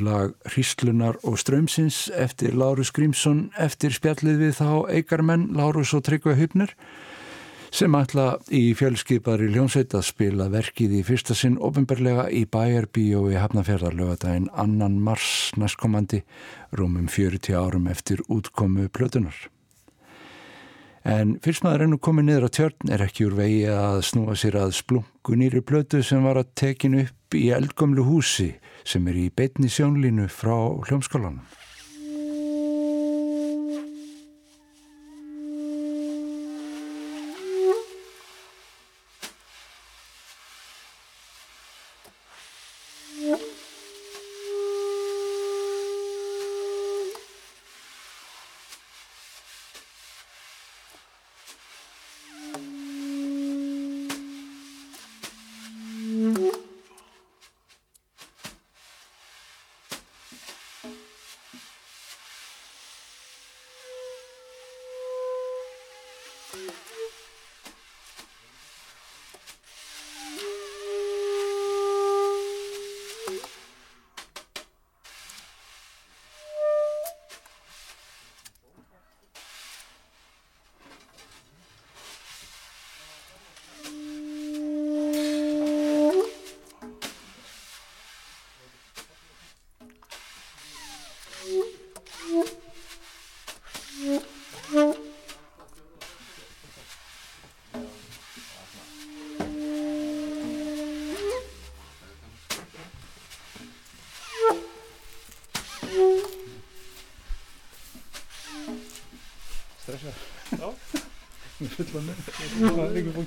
Niðurlag 0.01 0.33
Hríslunar 0.49 1.17
og 1.21 1.37
Strömsins 1.37 2.09
eftir 2.09 2.55
Lárus 2.57 2.89
Grímsson 2.89 3.51
eftir 3.61 3.93
spjallið 3.93 4.39
við 4.41 4.55
þá 4.57 4.69
eigarmenn 4.89 5.51
Lárus 5.53 5.93
og 5.93 6.01
Tryggva 6.07 6.33
Hupner 6.39 6.73
sem 7.69 7.93
ætla 7.93 8.39
í 8.49 8.73
fjölskipari 8.73 9.51
ljónsveit 9.53 9.93
að 9.93 10.07
spila 10.09 10.49
verkið 10.49 10.97
í 10.97 11.03
fyrsta 11.05 11.37
sinn 11.37 11.59
ofinbarlega 11.61 12.31
í 12.33 12.47
Bæjarbíó 12.49 13.27
í 13.29 13.37
Hafnafjörðarlögadaginn 13.37 14.49
annan 14.57 14.97
mars 15.05 15.51
næstkomandi 15.53 16.23
rúmum 16.73 17.05
40 17.05 17.53
árum 17.61 17.85
eftir 17.93 18.25
útkomu 18.25 18.89
plötunar. 18.89 19.37
En 21.01 21.33
fyrst 21.41 21.63
maður 21.65 21.87
ennú 21.87 21.97
komið 21.97 22.27
niður 22.27 22.45
á 22.45 22.49
tjörn 22.53 22.91
er 22.93 23.01
ekki 23.07 23.25
úr 23.25 23.37
vegi 23.39 23.63
að 23.73 24.03
snúa 24.05 24.35
sér 24.37 24.59
að 24.61 24.75
splungu 24.77 25.37
nýri 25.39 25.63
plötu 25.65 26.03
sem 26.05 26.21
var 26.21 26.37
að 26.37 26.51
tekinu 26.61 27.07
upp 27.07 27.37
í 27.37 27.47
eldgömlu 27.55 28.05
húsi 28.05 28.51
sem 28.85 29.07
er 29.09 29.17
í 29.17 29.31
beitni 29.33 29.71
sjónlínu 29.71 30.27
frá 30.29 30.53
hljómskólanum. 30.85 31.41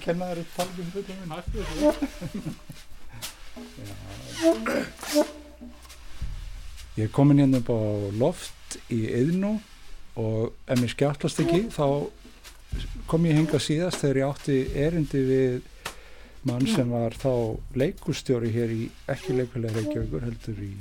Kenna 0.04 0.30
þér 0.30 0.40
að 0.42 0.48
tala 0.56 0.72
um 0.78 0.90
fullan 0.94 1.18
minn 1.20 2.54
Ég 6.94 7.04
er 7.08 7.14
komin 7.14 7.40
hérna 7.42 7.58
upp 7.58 7.70
á 7.74 7.80
loft 8.20 8.78
í 8.94 9.00
Eðnú 9.10 9.52
og 10.20 10.54
ef 10.70 10.78
mér 10.78 10.92
skjáttlast 10.92 11.40
ekki 11.42 11.60
þá 11.74 11.86
kom 13.10 13.26
ég 13.26 13.38
hinga 13.38 13.58
síðast 13.62 14.02
þegar 14.02 14.20
ég 14.20 14.28
átti 14.30 14.58
erindi 14.84 15.20
við 15.26 15.54
mann 16.46 16.66
sem 16.68 16.90
var 16.92 17.16
þá 17.16 17.32
leikustjóri 17.78 18.50
hér 18.54 18.70
í 18.74 18.82
ekki 19.10 19.34
leikulega 19.38 19.74
Reykjavíkur 19.80 20.26
heldur 20.26 20.58
í 20.62 20.72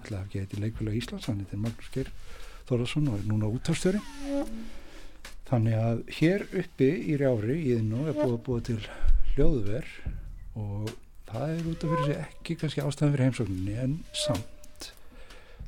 alltaf 0.00 0.20
ekki 0.24 0.42
heiti 0.42 0.60
leikulega 0.62 0.98
Íslands 0.98 1.28
hann 1.28 1.42
heitir 1.44 1.60
Magnús 1.60 1.90
Geir 1.94 2.10
Þorðarsson 2.70 3.10
og 3.10 3.18
er 3.18 3.26
núna 3.28 3.50
útastjóri 3.50 4.00
Þannig 5.50 5.74
að 5.82 6.00
hér 6.14 6.42
uppi 6.60 6.88
í 7.10 7.16
Rjári 7.18 7.54
í 7.58 7.70
Iðnú 7.74 8.04
er 8.06 8.14
búið 8.14 8.34
að 8.36 8.42
búið 8.46 8.60
til 8.68 8.76
hljóðver 9.32 9.88
og 10.60 10.92
það 11.26 11.54
er 11.54 11.64
út 11.72 11.86
af 11.86 11.90
fyrir 11.90 12.04
sig 12.06 12.20
ekki 12.22 12.54
kannski 12.60 12.84
ástæðan 12.84 13.14
fyrir 13.16 13.26
heimsókninni 13.26 13.74
en 13.82 13.96
samt. 14.14 14.86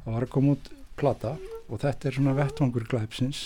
Það 0.04 0.14
var 0.14 0.26
að 0.26 0.32
koma 0.36 0.54
út 0.54 0.70
plata 1.00 1.32
og 1.66 1.82
þetta 1.82 2.08
er 2.08 2.16
svona 2.18 2.34
vettvangur 2.38 2.86
glæpsins. 2.92 3.40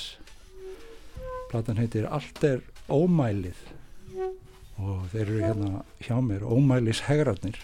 Platan 1.49 1.81
heitir 1.81 2.09
Allt 2.13 2.45
er 2.45 2.61
ómælið 2.93 3.63
og 4.77 5.07
þeir 5.15 5.23
eru 5.23 5.41
hérna 5.41 5.71
hjá 6.05 6.19
mér 6.21 6.45
ómælis 6.45 7.01
hegrarnir. 7.07 7.57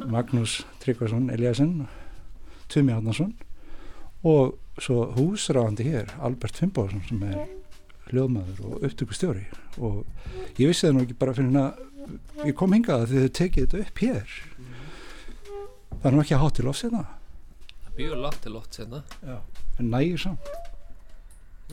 Magnús 0.00 0.62
Tryggvason 0.80 1.28
Eliasson, 1.34 1.84
Tumi 2.72 2.96
Átnarsson 2.96 3.36
og 4.26 4.56
svo 4.82 5.04
húsráðandi 5.16 5.86
hér 5.88 6.10
Albert 6.24 6.56
Fimboðsson 6.58 7.02
sem 7.08 7.22
er 7.28 7.38
hljóðmaður 8.08 8.60
og 8.64 8.86
upptökustjóri 8.88 9.44
og 9.78 10.04
ég 10.58 10.70
vissi 10.70 10.86
það 10.88 10.94
nú 10.96 11.04
ekki 11.04 11.18
bara 11.20 11.34
fyrir 11.36 11.58
að 11.60 12.48
ég 12.48 12.56
kom 12.56 12.72
hingað 12.74 13.02
að 13.04 13.10
þið 13.12 13.18
hefðu 13.20 13.34
tekið 13.38 13.66
þetta 13.66 13.82
upp 13.84 14.02
hér 14.04 14.36
það 15.98 16.08
er 16.10 16.16
nú 16.16 16.22
ekki 16.24 16.36
að 16.38 16.42
hátt 16.44 16.56
til 16.58 16.66
loft 16.68 16.82
sérna 16.84 17.04
Það 17.84 17.94
býður 17.98 18.20
látt 18.22 18.40
til 18.44 18.52
lótt 18.54 18.76
sérna. 18.78 19.00
en 19.78 19.90
nægir 19.92 20.20
samt 20.22 20.50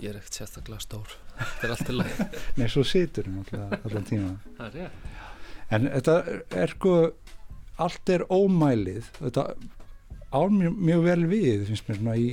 Ég 0.03 0.09
er 0.11 0.17
ekkert 0.19 0.35
sérstaklega 0.35 0.81
stór. 0.83 1.11
Þetta 1.39 1.63
er 1.63 1.71
allt 1.71 1.89
í 1.89 1.93
lagi. 1.95 2.25
nei 2.59 2.65
svo 2.67 2.81
situr 2.83 3.29
alltaf 3.31 3.85
allan 3.87 4.07
tíma 4.09 4.31
Það 4.57 4.65
er 4.65 4.73
rétt. 4.75 5.05
en 5.77 5.85
þetta 5.93 6.15
er 6.65 6.73
sko 6.75 6.95
allt 7.85 8.11
er 8.11 8.25
ómælið 8.27 9.07
þetta 9.21 9.45
án 10.35 10.55
mjög, 10.59 10.77
mjög 10.89 11.03
vel 11.09 11.19
við 11.31 11.67
finnst 11.69 11.89
mér 11.89 11.99
svona 11.99 12.15
í, 12.19 12.29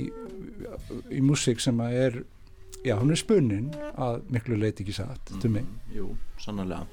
í 1.11 1.21
músík 1.23 1.63
sem 1.63 1.79
að 1.83 1.99
er 2.05 2.17
já, 2.83 2.95
hún 2.99 3.13
er 3.13 3.19
spunnin 3.19 3.69
að 3.93 4.23
miklu 4.33 4.57
leiti 4.59 4.83
ekki 4.83 4.95
satt 4.97 5.31
mm. 5.37 5.53
mig, 5.53 5.69
Jú, 5.95 6.09
sannarlega. 6.41 6.83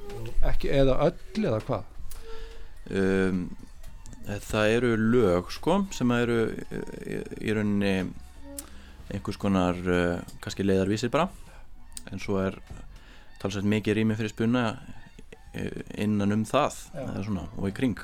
Ekki 0.52 0.70
eða 0.74 1.00
öll 1.08 1.48
eða 1.50 1.64
hvað? 1.66 1.90
Um, 2.90 3.42
Það 4.30 4.72
eru 4.76 4.90
lög 5.10 5.48
sko 5.50 5.80
sem 5.94 6.10
eru 6.14 6.42
í, 6.52 7.16
í 7.48 7.54
rauninni 7.56 8.10
einhvers 9.10 9.38
konar 9.40 9.78
uh, 9.80 10.20
kannski 10.44 10.66
leiðarvísir 10.66 11.10
bara. 11.10 11.26
En 12.12 12.22
svo 12.22 12.38
er 12.42 12.58
talsvægt 13.40 13.66
mikið 13.72 13.98
rými 13.98 14.18
fyrir 14.18 14.30
spunna 14.30 14.64
uh, 14.76 15.80
innan 15.98 16.36
um 16.36 16.44
það 16.46 16.78
og 17.56 17.66
í 17.66 17.74
kring 17.74 17.98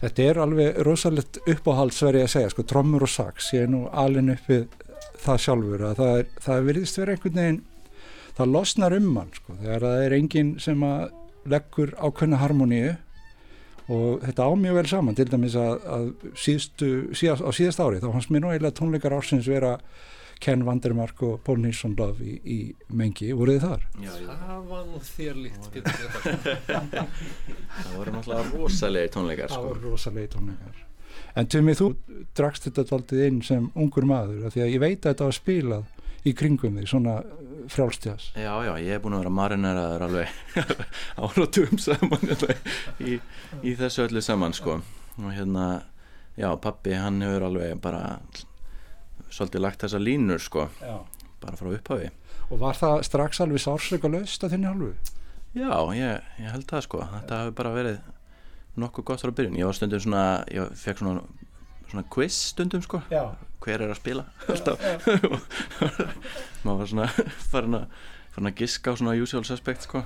þetta 0.00 0.26
er 0.26 0.40
alveg 0.44 0.80
rosalegt 0.86 1.40
uppáhalds 1.44 2.00
verið 2.04 2.26
að 2.26 2.32
segja, 2.34 2.52
sko, 2.54 2.64
trommur 2.68 3.04
og 3.06 3.12
sax. 3.12 3.52
Ég 3.56 3.66
er 3.66 3.72
nú 3.72 3.84
alin 3.92 4.32
upp 4.34 4.48
við 4.50 4.66
það 5.20 5.42
sjálfur 5.44 5.84
að 5.90 6.00
það, 6.00 6.14
er, 6.20 6.30
það 6.46 6.66
virðist 6.70 7.00
vera 7.00 7.14
einhvern 7.14 7.40
veginn 7.40 7.60
það 8.38 8.52
losnar 8.54 8.96
um 8.96 9.08
mann 9.16 9.32
sko, 9.36 9.56
þegar 9.60 9.86
það 9.86 10.02
er 10.06 10.16
enginn 10.16 10.52
sem 10.62 10.84
að 10.86 11.06
leggur 11.50 11.94
ákveðna 12.00 12.40
harmoníu 12.40 12.94
og 13.90 14.22
þetta 14.22 14.46
á 14.46 14.50
mjög 14.54 14.78
vel 14.78 14.86
saman. 14.92 15.18
Til 15.18 15.28
dæmis 15.28 15.56
að, 15.58 15.84
að 15.96 16.06
síðstu, 16.38 16.90
síðast, 17.16 17.44
á 17.44 17.50
síðast 17.56 17.82
ári 17.82 18.00
þá 18.00 18.08
fannst 18.14 18.32
mér 18.32 18.44
nú 18.44 18.52
eiginlega 18.52 18.78
tónleikar 18.78 19.16
ársins 19.16 19.50
vera 19.50 19.76
Ken 20.40 20.64
Vandermark 20.64 21.20
og 21.26 21.40
Paul 21.44 21.58
Nilsson 21.60 21.94
Love 21.98 22.24
í, 22.24 22.36
í 22.40 22.58
mengi, 22.96 23.30
voruð 23.36 23.58
þið 23.58 23.66
þar? 23.66 23.82
Já, 24.00 24.12
já. 24.24 24.36
Það 24.40 24.62
var 24.70 24.86
nú 24.88 25.00
þér 25.04 25.40
líkt. 25.44 25.66
Það 27.80 27.96
voru 27.96 28.14
náttúrulega 28.14 28.54
rosalegir 28.54 29.12
tónleikar 29.14 29.50
Það 29.52 29.58
sko. 29.58 29.68
voru 29.68 29.92
rosalegi 29.92 30.32
tónleikar 30.34 30.86
En 31.38 31.46
Tumi, 31.50 31.74
þú 31.78 31.90
drakst 32.38 32.66
þetta 32.66 32.86
daldið 32.90 33.24
inn 33.26 33.40
sem 33.46 33.68
ungur 33.78 34.06
maður 34.08 34.48
af 34.48 34.54
því 34.56 34.64
að 34.64 34.72
ég 34.74 34.82
veit 34.82 34.98
að 35.04 35.12
þetta 35.12 35.28
var 35.28 35.36
spilað 35.36 35.84
í 36.26 36.34
kringum 36.36 36.76
því, 36.78 36.86
svona 36.90 37.14
frjálstjás 37.70 38.30
Já, 38.34 38.52
já, 38.66 38.72
ég 38.82 38.94
hef 38.96 39.04
búin 39.04 39.16
að 39.16 39.22
vera 39.24 39.34
marineraður 39.38 40.04
alveg 40.08 40.28
áratugum 41.24 41.80
saman 41.80 42.34
í, 43.10 43.18
í 43.62 43.74
þessu 43.78 44.06
öllu 44.08 44.22
saman 44.24 44.56
sko 44.56 44.80
og 45.20 45.32
hérna, 45.36 45.66
já, 46.38 46.48
pappi 46.62 46.96
hann 46.96 47.20
hefur 47.24 47.48
alveg 47.50 47.76
bara 47.84 48.02
svolítið 49.34 49.64
lagt 49.64 49.84
þessa 49.84 50.00
línur 50.02 50.42
sko 50.42 50.68
Já. 50.80 50.96
bara 51.42 51.58
frá 51.58 51.72
upphafi. 51.74 52.10
Og 52.50 52.62
var 52.62 52.78
það 52.78 53.02
strax 53.06 53.42
alveg 53.44 53.62
sársleika 53.62 54.10
laust 54.10 54.44
að 54.44 54.56
þinni 54.56 54.70
hálfu? 54.70 54.94
Já, 55.54 55.74
ég, 55.98 56.32
ég 56.38 56.54
held 56.54 56.66
það 56.70 56.86
sko. 56.86 57.04
Þetta 57.14 57.42
hefur 57.44 57.56
bara 57.58 57.74
verið 57.74 58.00
nokkuð 58.80 59.06
gott 59.10 59.22
frá 59.24 59.32
byrjun. 59.34 59.58
Ég 59.58 59.70
var 59.70 59.76
stundum 59.78 60.02
svona, 60.02 60.24
ég 60.50 60.74
fekk 60.78 61.02
svona 61.02 61.22
svona 61.90 62.06
quiz 62.10 62.36
stundum 62.52 62.82
sko. 62.82 63.02
Já. 63.10 63.34
hver 63.60 63.82
er 63.82 63.90
að 63.92 63.98
spila? 63.98 64.24
Alltaf. 64.48 64.80
maður 66.64 66.78
var 66.78 66.90
svona 66.92 67.08
farin 67.50 67.78
að 67.80 67.98
fann 68.34 68.48
að 68.50 68.62
giska 68.62 68.94
á 68.94 68.98
svona 68.98 69.14
usual 69.18 69.42
suspect 69.46 69.86
sko. 69.86 70.02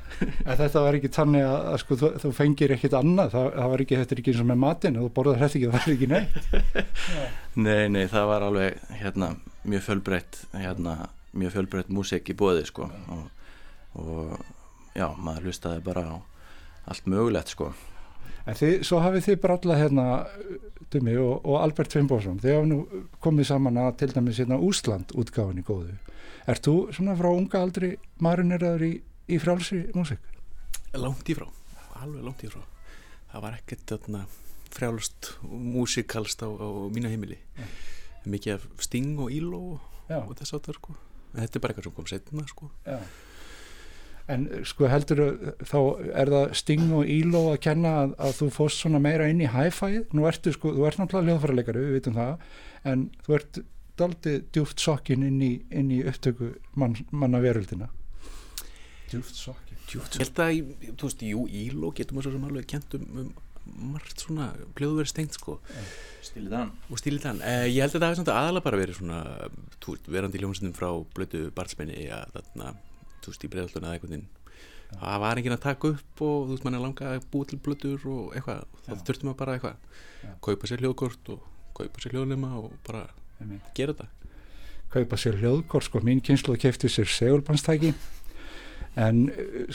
Þetta 0.46 0.82
var 0.84 0.98
ekki 0.98 1.10
tannig 1.14 1.44
að, 1.46 1.56
að 1.72 1.78
sko, 1.82 1.98
þú, 2.00 2.10
þú 2.22 2.32
fengir 2.36 2.74
ekkit 2.76 2.96
annað, 2.98 3.32
það, 3.34 3.48
það 3.56 3.72
var 3.72 3.84
ekki, 3.84 3.98
þetta 4.00 4.14
er 4.16 4.22
ekki 4.22 4.34
eins 4.34 4.42
og 4.44 4.50
með 4.50 4.60
matinn, 4.64 4.98
ef 4.98 5.06
þú 5.06 5.14
borðar 5.18 5.40
þetta 5.42 5.58
ekki, 5.58 5.72
það 5.72 5.88
er 5.88 5.94
ekki 5.94 6.10
neitt. 6.12 7.00
nei, 7.66 7.84
nei, 7.96 8.04
það 8.12 8.28
var 8.30 8.46
alveg 8.50 8.84
hérna, 9.00 9.30
mjög 9.64 9.88
fjölbreytt 9.88 10.42
hérna, 10.52 10.98
mjög 11.34 11.56
fjölbreytt 11.56 11.90
músík 11.94 12.30
í 12.30 12.38
bóði 12.38 12.68
sko. 12.68 12.90
Og, 13.14 13.50
og 14.04 14.94
já, 14.94 15.08
maður 15.18 15.50
hlustaði 15.50 15.82
bara 15.88 16.06
á 16.06 16.16
allt 16.84 17.06
mögulegt 17.08 17.54
sko 17.54 17.72
En 18.44 18.58
þið, 18.58 18.74
svo 18.84 19.00
hafið 19.00 19.28
þið 19.28 19.38
brallað 19.40 19.80
hérna, 19.80 20.06
Dumi 20.92 21.14
og, 21.16 21.38
og 21.48 21.62
Albert 21.62 21.94
Fimboðsson, 21.96 22.42
þið 22.42 22.56
hafið 22.58 22.70
nú 22.70 23.04
komið 23.24 23.48
saman 23.48 23.80
að 23.80 23.94
til 24.02 24.10
dæmis 24.12 24.40
hérna 24.42 24.60
Úsland 24.60 25.14
útgáfinni 25.16 25.64
góðu. 25.64 25.96
Ert 26.44 26.66
þú 26.66 26.76
svona 26.92 27.16
frá 27.16 27.30
unga 27.32 27.62
aldri 27.64 27.94
marineraður 28.20 28.84
í, 28.84 28.92
í 29.32 29.40
frálsi 29.40 29.86
músík? 29.96 30.20
langt 31.00 31.28
í 31.28 31.34
frá, 31.36 31.46
alveg 32.00 32.24
langt 32.24 32.44
í 32.46 32.50
frá. 32.52 32.62
Það 33.32 33.44
var 33.46 33.56
ekkert 33.58 33.84
þarna 33.90 34.20
frjálst 34.74 35.30
músikalst 35.42 36.44
á, 36.46 36.48
á 36.50 36.68
mínu 36.92 37.10
heimili. 37.10 37.38
Mikið 38.30 38.56
af 38.58 38.84
Sting 38.84 39.18
og 39.20 39.32
Íló 39.34 39.60
og, 39.74 39.88
og 40.08 40.34
þess 40.38 40.56
áttar 40.56 40.78
sko. 40.78 40.94
En 41.34 41.42
þetta 41.42 41.58
er 41.58 41.64
bara 41.64 41.74
eitthvað 41.74 41.88
sem 41.88 41.96
kom 41.96 42.10
setna 42.10 42.46
sko. 42.50 42.70
Já. 42.86 42.98
En 44.32 44.46
sko 44.64 44.88
heldur 44.88 45.20
þá 45.68 45.78
er 46.16 46.30
það 46.32 46.54
Sting 46.56 46.92
og 46.96 47.10
Íló 47.12 47.42
að 47.50 47.58
kenna 47.66 47.90
að, 48.04 48.14
að 48.24 48.36
þú 48.38 48.46
fóst 48.56 48.80
svona 48.80 49.00
meira 49.04 49.26
inn 49.28 49.42
í 49.44 49.50
hi-fi 49.52 50.06
nú 50.16 50.24
ertu 50.30 50.54
sko, 50.54 50.72
þú 50.72 50.86
ert 50.88 51.00
náttúrulega 51.00 51.34
hljóðfæraleikari 51.34 51.82
við 51.84 51.98
vitum 51.98 52.16
það, 52.16 52.46
en 52.88 53.04
þú 53.26 53.36
ert 53.36 53.60
daldið 54.00 54.38
djúft 54.56 54.80
sokkin 54.80 55.26
inn 55.28 55.42
í, 55.44 55.52
inn 55.68 55.92
í 55.92 56.00
upptöku 56.08 56.54
mann, 56.80 56.96
manna 57.12 57.42
veröldina 57.44 57.90
Djúft 59.10 59.36
sokkin. 59.36 59.80
Djúft, 59.84 60.16
ég 60.16 60.24
held 60.24 60.40
að, 60.40 60.60
þú 60.96 61.08
veist, 61.10 61.24
jú, 61.28 61.42
Íló 61.60 61.90
getur 61.94 62.16
maður 62.16 62.30
svo 62.30 62.38
sem 62.38 62.46
alveg 62.48 62.70
kent 62.72 62.96
um, 62.96 63.04
um 63.20 63.92
margt 63.94 64.24
svona 64.24 64.48
hljóðverið 64.76 65.10
stengt 65.10 65.36
sko. 65.38 65.58
Stilið 66.24 66.56
þann 66.56 66.72
og 66.88 67.00
stílið 67.00 67.26
þann 67.26 67.44
eh, 67.44 67.66
ég 67.70 67.84
held 67.84 67.94
að 67.94 68.00
það 68.00 68.08
hafi 68.08 68.18
samt 68.20 68.32
aðalega 68.32 68.66
bara 68.66 68.80
verið 68.80 68.98
svona 68.98 69.20
þú 69.84 69.94
veist, 69.94 70.10
verandi 70.16 70.40
í 70.40 70.42
hljómsveitum 70.42 70.74
frá 70.76 70.88
blötu 71.16 71.42
barnsmenni 71.56 72.08
að 72.12 72.34
þarna, 72.38 72.72
þú 73.24 73.32
veist, 73.32 73.44
í 73.46 73.50
breyðaltuna 73.52 73.92
eða 73.94 74.04
veginn. 74.06 74.26
Það 74.94 75.20
var 75.24 75.40
enginn 75.40 75.56
að 75.56 75.62
taka 75.64 75.90
upp 75.94 76.20
og 76.22 76.44
þú 76.46 76.52
veist, 76.54 76.64
mann 76.66 76.76
er 76.78 76.82
langa 76.84 77.12
að 77.16 77.24
búa 77.32 77.48
til 77.50 77.58
blötur 77.64 78.04
og 78.14 78.34
eitthvað, 78.36 78.64
þá 78.86 78.90
þurftum 79.08 79.30
maður 79.30 79.38
bara 79.40 79.54
eitthvað. 79.56 80.02
Kaupa 80.44 80.70
sér 80.70 80.84
hljóðkort 80.84 81.32
og 81.34 81.48
kaupa 81.74 82.04
sér 82.04 82.14
hljóðlema 82.14 82.52
og 82.60 82.68
bara 82.86 83.06
Einmitt. 83.40 83.72
gera 83.74 83.96
þetta. 83.96 84.06
Kaupa 84.94 85.18
sér 85.18 85.40
hljóðkort, 85.40 85.88
sko. 85.88 86.02
Mín 86.06 86.20
kynslu 86.22 86.54
kefti 86.60 86.86
sér 86.92 87.10
segulbannstæki 87.10 87.94
en 88.94 89.24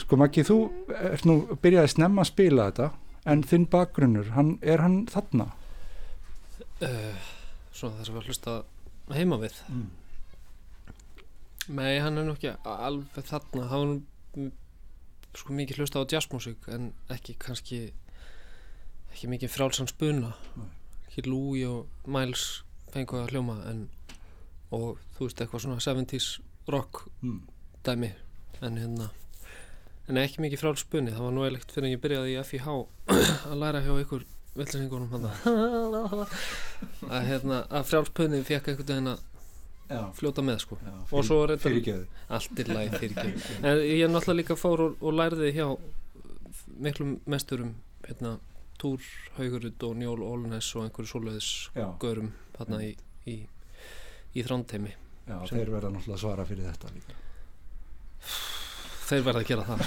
sko 0.00 0.16
Maggi 0.16 0.40
þú 0.48 0.56
ert 0.96 1.26
nú 1.28 1.34
byrjaði 1.60 1.92
snemma 1.92 2.22
að 2.24 2.30
spila 2.30 2.70
þetta 2.70 2.86
en 3.28 3.42
þinn 3.44 3.66
bakgrunnur, 3.68 4.30
hann, 4.32 4.54
er 4.64 4.80
hann 4.80 5.02
þarna? 5.12 5.50
uh, 6.80 7.28
Svona 7.76 7.98
það 7.98 8.06
sem 8.08 8.16
var 8.16 8.28
hlusta 8.30 8.54
heima 9.12 9.36
við. 9.42 9.58
Mm. 9.68 9.88
Nei, 11.70 11.98
hann 12.02 12.18
er 12.18 12.26
nú 12.26 12.34
ekki 12.34 12.50
alveg 12.66 13.26
þarna. 13.28 13.66
Var 13.70 13.86
nú 13.86 14.00
mm, 14.36 14.50
sko 15.38 15.54
mikið 15.54 15.80
hlusta 15.82 16.02
á 16.02 16.10
jazzmusik 16.10 16.66
en 16.74 16.90
ekki 17.14 17.36
kannski 17.38 17.80
ekki 19.12 19.30
mikið 19.30 19.52
frálsann 19.54 19.90
spuna. 19.90 20.32
Ekki 21.08 21.26
Louis 21.28 21.66
og 21.68 22.10
Miles 22.10 22.64
fengu 22.90 23.20
að 23.20 23.30
hljóma 23.34 23.60
en 23.70 23.84
og 24.74 24.98
þú 25.16 25.26
veist 25.28 25.40
eitthvað 25.42 25.64
svona 25.66 25.82
70s 25.82 26.28
rock 26.70 27.04
Mm. 27.22 27.40
dæmi. 27.86 28.12
En 28.62 28.76
hérna 28.78 29.10
en 30.10 30.18
ekki 30.18 30.42
mikið 30.42 30.58
fráls 30.60 30.82
spunni, 30.82 31.12
það 31.14 31.22
var 31.22 31.32
nú 31.36 31.42
eilegt 31.46 31.70
fyrir 31.70 31.86
að 31.86 31.92
ég 31.94 32.00
byrjaði 32.02 32.32
í 32.34 32.42
FIH 32.42 32.68
að 33.50 33.58
læra 33.62 33.82
hjá 33.84 33.92
ykkur 34.02 34.24
villinsingunum 34.58 35.12
hann 35.12 35.28
að 37.14 37.26
hérna 37.28 37.60
að 37.70 37.86
fráls 37.86 38.10
spunni 38.10 38.40
fekk 38.46 38.72
einhvern 38.72 38.88
veginn 38.90 39.10
að 39.12 39.20
Já. 39.90 40.02
fljóta 40.14 40.42
með 40.46 40.58
sko. 40.62 40.76
Já, 40.86 40.92
og 41.10 41.24
svo 41.26 41.38
reyndar 41.50 42.06
allt 42.36 42.60
er 42.62 42.68
læg 42.70 42.88
fyrirgefðu. 42.94 43.40
En 43.66 43.76
ég 43.82 44.04
er 44.06 44.12
náttúrulega 44.12 44.38
líka 44.40 44.56
fór 44.58 44.78
og, 44.86 44.92
og 45.02 45.12
lærði 45.18 45.48
hjá 45.56 45.66
miklum 46.80 47.16
mesturum 47.26 47.72
hérna 48.06 48.36
Túr 48.80 49.00
Haugurud 49.36 49.82
og 49.84 49.96
Njól 50.00 50.22
Óluness 50.24 50.70
og 50.76 50.82
einhverju 50.86 51.36
Já. 51.76 51.88
görum 52.00 52.30
þarna 52.56 52.78
í, 52.86 52.94
í, 53.26 53.36
í 54.34 54.42
þrándheimi 54.46 54.94
Já, 55.28 55.36
Sem- 55.46 55.58
þeir 55.58 55.70
verða 55.74 55.90
náttúrulega 55.92 56.16
að 56.16 56.24
svara 56.24 56.44
fyrir 56.48 56.64
þetta 56.70 56.88
líka. 56.94 57.14
Þeir 59.10 59.22
verða 59.26 59.40
að 59.42 59.48
gera 59.50 59.64
það 59.68 59.80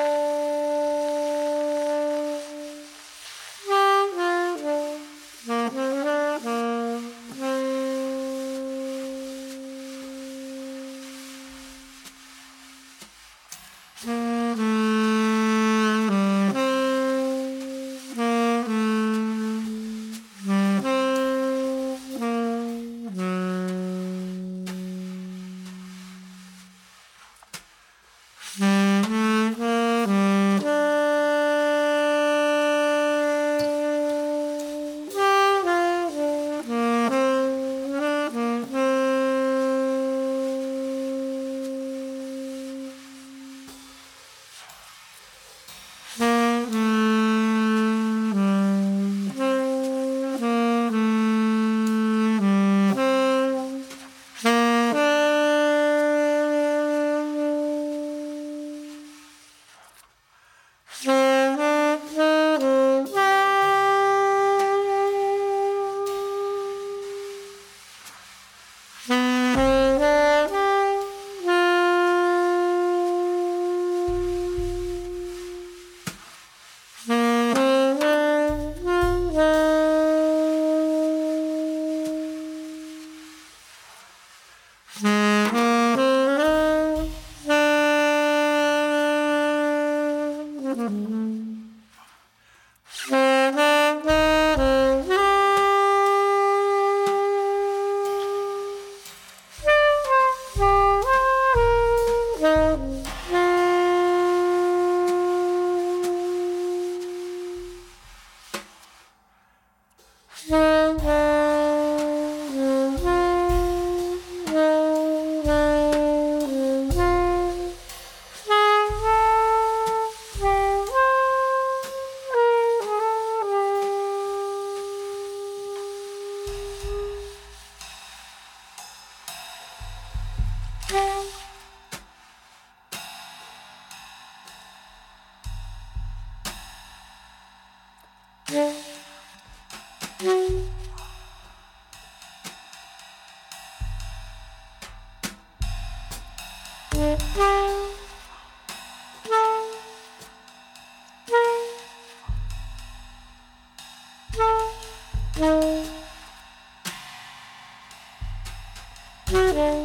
sko. 159.33 159.83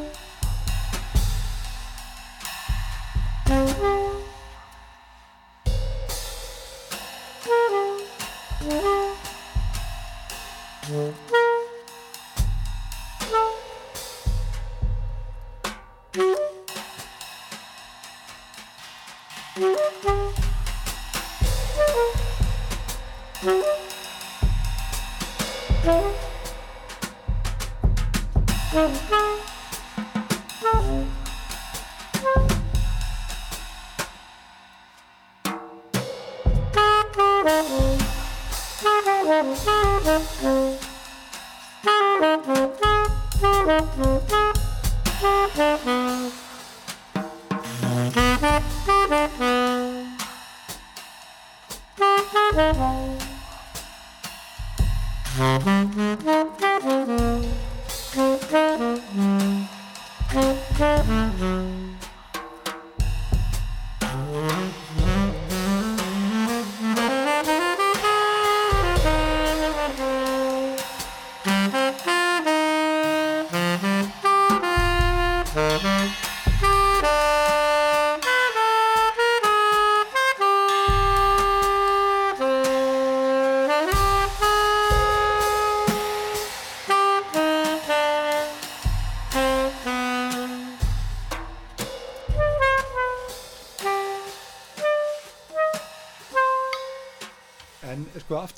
En 28.79 29.28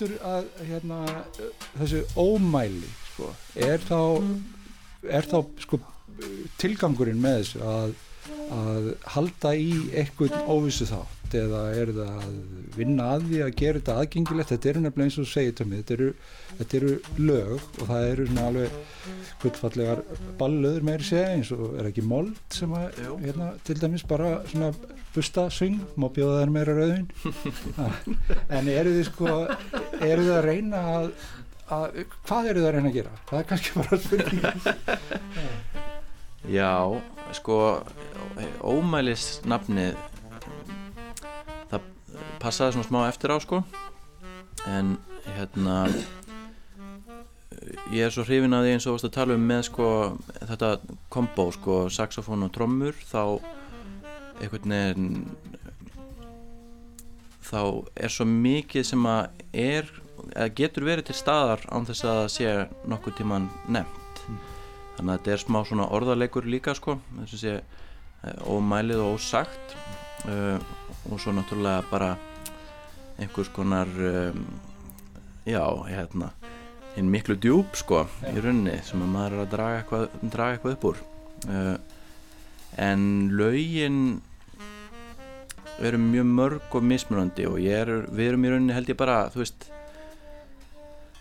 aftur 0.01 0.15
að 0.25 0.47
hérna 0.65 0.99
þessu 1.77 1.99
ómæli 2.17 2.89
sko, 3.11 3.27
er 3.61 3.83
þá 3.85 3.99
er 5.13 5.27
þá 5.29 5.41
sko 5.61 5.81
tilgangurinn 6.61 7.21
með 7.21 7.43
þessu 7.43 7.61
að, 7.69 7.93
að 8.57 8.89
halda 9.15 9.53
í 9.61 9.75
einhvern 10.01 10.49
óvissu 10.49 10.89
þátt 10.89 11.37
eða 11.37 11.61
er 11.77 11.93
það 11.99 12.15
að 12.17 12.39
vinna 12.79 13.11
að 13.15 13.27
því 13.29 13.43
að 13.45 13.53
gera 13.61 13.81
þetta 13.83 13.99
aðgengilegt? 14.01 14.53
Þetta 14.55 14.71
eru 14.73 14.85
nefnilega 14.87 15.11
eins 15.11 15.21
og 15.21 15.29
mig 15.69 15.83
þetta 15.83 15.97
eru, 15.99 16.09
þetta 16.59 16.81
eru 16.81 16.97
lög 17.21 17.53
og 17.61 17.85
það 17.93 18.09
eru 18.15 18.29
svona 18.31 18.49
alveg 18.49 18.81
gullfallegar 19.42 20.03
ballöður 20.40 20.87
meiri 20.87 21.07
segja 21.07 21.35
eins 21.35 21.50
og 21.57 21.76
er 21.81 21.90
ekki 21.90 22.05
mold 22.07 22.38
sem 22.55 22.72
að 22.76 23.00
hérna 23.24 23.50
til 23.66 23.79
dæmis 23.81 24.05
bara 24.09 24.40
svona 24.50 24.70
busta 25.14 25.48
syng, 25.50 25.81
má 25.98 26.07
bjóða 26.14 26.42
þær 26.42 26.55
meira 26.55 26.76
rauðin 26.79 27.09
en 28.57 28.70
eru 28.70 28.94
þið 28.98 29.07
sko 29.11 29.31
eru 30.00 30.22
þið 30.26 30.35
að 30.37 30.44
reyna 30.46 30.85
að, 30.94 31.09
að 31.79 32.00
hvað 32.29 32.53
eru 32.53 32.62
þið 32.62 32.68
að 32.68 32.74
reyna 32.76 32.92
að 32.92 32.98
gera? 33.00 33.14
það 33.31 33.42
er 33.42 33.50
kannski 33.50 33.70
bara 33.81 34.00
spurning 34.05 34.50
Já, 36.48 37.00
sko 37.37 37.57
ómælis 38.64 39.42
nafnið 39.44 39.98
það 41.68 41.90
passaði 42.40 42.79
svona 42.79 42.88
smá 42.88 43.00
eftir 43.11 43.35
á 43.35 43.38
sko. 43.44 43.61
En 44.68 44.96
hérna 45.37 45.83
ég 47.92 48.07
er 48.07 48.12
svo 48.14 48.25
hrifin 48.25 48.57
að 48.57 48.66
því 48.66 48.75
eins 48.75 48.87
og 48.88 48.96
varst 48.96 49.09
að 49.11 49.16
tala 49.18 49.37
um 49.37 49.46
með 49.51 49.62
sko 49.68 49.88
þetta 50.38 50.70
kombo 51.12 51.49
sko 51.55 51.81
saxofón 51.92 52.46
og 52.46 52.53
trommur 52.55 52.96
þá 53.11 53.23
einhvern 54.40 54.75
veginn 54.75 55.25
þá 57.51 57.62
er 57.99 58.12
svo 58.14 58.27
mikið 58.29 58.87
sem 58.87 59.07
að 59.11 59.44
er 59.53 59.90
eða 60.31 60.55
getur 60.61 60.87
verið 60.87 61.11
til 61.11 61.18
staðar 61.18 61.64
án 61.73 61.87
þess 61.88 62.07
að 62.07 62.18
það 62.20 62.33
sé 62.35 62.51
nokkuð 62.92 63.16
tíman 63.18 63.49
nefnt. 63.73 64.25
Þannig 64.96 65.12
að 65.12 65.16
þetta 65.16 65.33
er 65.35 65.42
smá 65.44 65.61
svona 65.66 65.88
orðarleikur 65.96 66.49
líka 66.51 66.77
sko 66.79 66.99
þess 67.18 67.37
að 67.38 67.42
sé 67.44 67.55
eh, 67.59 68.42
ómælið 68.46 69.05
og 69.05 69.16
ósagt 69.16 69.77
uh, 70.29 70.59
og 71.09 71.23
svo 71.23 71.35
náttúrulega 71.35 71.87
bara 71.90 72.11
einhvers 73.20 73.51
konar 73.57 73.88
um, 73.88 74.44
já, 75.49 75.64
hérna 75.88 76.31
hinn 76.96 77.11
miklu 77.12 77.37
djúb 77.40 77.76
sko 77.79 78.05
í 78.31 78.42
runni 78.42 78.76
sem 78.87 79.03
að 79.05 79.12
maður 79.14 79.37
er 79.37 79.44
að 79.44 79.53
draga 79.55 79.81
eitthvað, 79.81 80.07
draga 80.35 80.57
eitthvað 80.57 80.76
upp 80.76 80.88
úr. 80.90 81.03
Uh, 81.50 81.76
en 82.81 83.05
lögin 83.35 84.00
eru 85.81 85.98
mjög 86.00 86.26
mörg 86.29 86.76
og 86.76 86.85
mismunandi 86.85 87.46
og 87.48 87.61
er, 87.64 87.92
við 88.12 88.33
erum 88.33 88.44
í 88.44 88.53
rauninni 88.53 88.76
held 88.76 88.90
ég 88.92 88.98
bara, 89.00 89.22
veist 89.35 89.70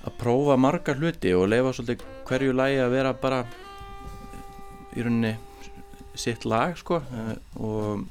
að 0.04 0.16
prófa 0.20 0.58
margar 0.60 1.00
hluti 1.00 1.32
og 1.36 1.50
leifa 1.52 1.74
svolítið 1.76 2.06
hverju 2.28 2.56
lagi 2.56 2.80
að 2.84 2.94
vera 2.96 3.14
bara 3.16 3.44
í 4.96 5.04
rauninni 5.04 5.36
sitt 6.20 6.46
lag 6.50 6.76
sko. 6.80 7.00
Eh, 7.16 7.36
og 7.64 8.06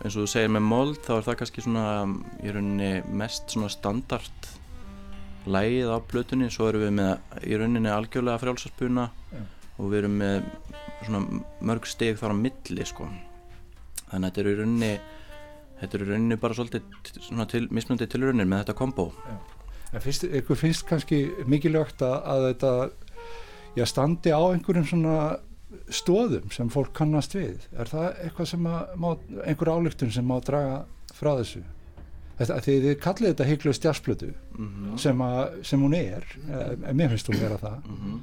eins 0.00 0.14
og 0.14 0.24
þú 0.24 0.30
segir 0.32 0.52
með 0.54 0.66
mold 0.70 1.02
þá 1.04 1.12
er 1.16 1.26
það 1.26 1.38
kannski 1.42 1.64
svona 1.66 1.86
í 2.40 2.54
rauninni 2.54 2.92
mest 3.20 3.52
svona 3.52 3.70
standard 3.72 4.50
lagið 5.46 5.92
á 5.92 5.96
blötunni 6.10 6.50
svo 6.52 6.68
erum 6.68 6.84
við 6.84 6.92
með 6.98 7.40
í 7.46 7.56
rauninni 7.60 7.92
algjörlega 7.92 8.42
frjálsarspuna 8.42 9.06
Já. 9.08 9.40
og 9.78 9.88
við 9.92 10.02
erum 10.02 10.18
með 10.20 10.50
svona 11.06 11.40
mörg 11.70 11.88
stig 11.88 12.18
þar 12.20 12.36
á 12.36 12.42
milli 12.42 12.86
sko. 12.88 13.08
Þannig 14.10 14.18
að 14.18 14.26
þetta 14.26 14.42
er 14.42 14.50
í 14.50 14.58
rauninni 14.58 14.92
þetta 15.80 15.96
er 15.96 16.04
í 16.04 16.10
rauninni 16.10 16.40
bara 16.40 16.56
svolítið 16.58 17.22
svona 17.24 17.46
til, 17.48 17.64
mismunandi 17.72 18.10
tilraunir 18.10 18.48
með 18.48 18.64
þetta 18.64 18.78
kombo 18.80 19.10
En 19.90 20.02
finnst, 20.04 20.22
ykkur 20.22 20.58
finnst 20.58 20.84
kannski 20.86 21.24
mikilvægt 21.50 22.02
að, 22.06 22.16
að 22.30 22.44
þetta 22.50 22.72
já, 23.74 23.84
standi 23.90 24.30
á 24.30 24.38
einhverjum 24.52 24.86
svona 24.86 25.16
stóðum 25.90 26.50
sem 26.54 26.70
fólk 26.70 26.92
kannast 26.94 27.34
við? 27.34 27.64
Er 27.74 27.90
það 27.90 28.06
eitthvað 28.26 28.50
sem 28.52 28.68
að 28.70 28.94
má, 29.02 29.08
einhver 29.46 29.72
álíktun 29.74 30.12
sem 30.14 30.26
má 30.26 30.36
draga 30.46 30.84
frá 31.16 31.32
þessu 31.40 31.64
þetta, 32.40 32.56
því 32.64 32.74
þið 32.86 32.96
kallið 33.04 33.30
þetta 33.34 33.46
heiklust 33.50 33.84
jazzplötu 33.86 34.32
Mhm. 34.56 34.96
sem, 34.98 35.22
að, 35.26 35.60
sem 35.70 35.80
hún 35.84 35.94
er 35.98 36.24
eh, 36.48 36.92
mér 36.96 37.12
finnst 37.14 37.28
hún 37.30 37.40
vera 37.40 37.58
það 37.60 37.84
Mhm. 37.86 38.18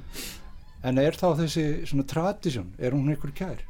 en 0.90 0.98
er 0.98 1.12
þá 1.18 1.26
þessi 1.42 1.66
svona 1.86 2.04
tradisjón, 2.06 2.72
er 2.78 2.92
hún 2.92 3.08
einhver 3.14 3.32
kær? 3.34 3.62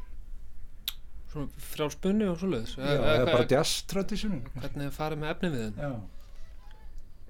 Svona 1.32 1.48
frjálspunni 1.60 2.24
og 2.28 2.38
svoleiðis 2.40 2.76
Já, 2.78 2.88
eða 2.88 3.24
bara 3.28 3.46
jazz 3.50 3.82
tradisjónin 3.90 4.46
Hvernig 4.56 4.88
þið 4.88 4.94
farið 4.96 5.18
með 5.22 5.32
efnið 5.34 5.56
við 5.56 5.64
henn 5.64 5.74
Já, 5.84 5.90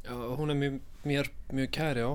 Já, 0.08 0.14
hún 0.38 0.50
er 0.50 0.58
mjög, 0.62 0.76
mér 1.04 1.28
mjög 1.52 1.70
kæri 1.74 2.04
á 2.06 2.12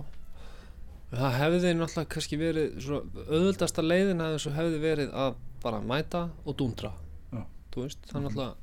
það 1.13 1.35
hefði 1.37 1.73
náttúrulega 1.77 2.09
kannski 2.09 2.37
verið 2.41 2.77
svona 2.81 3.25
auðvöldasta 3.27 3.83
leiðin 3.85 4.23
að 4.25 4.31
þessu 4.37 4.53
hefði 4.55 4.79
verið 4.81 5.11
að 5.13 5.35
bara 5.61 5.81
mæta 5.85 6.23
og 6.45 6.55
dúndra 6.57 6.89
Já. 7.35 7.43
þú 7.75 7.83
veist, 7.83 7.99
það 8.09 8.23
náttúrulega 8.23 8.55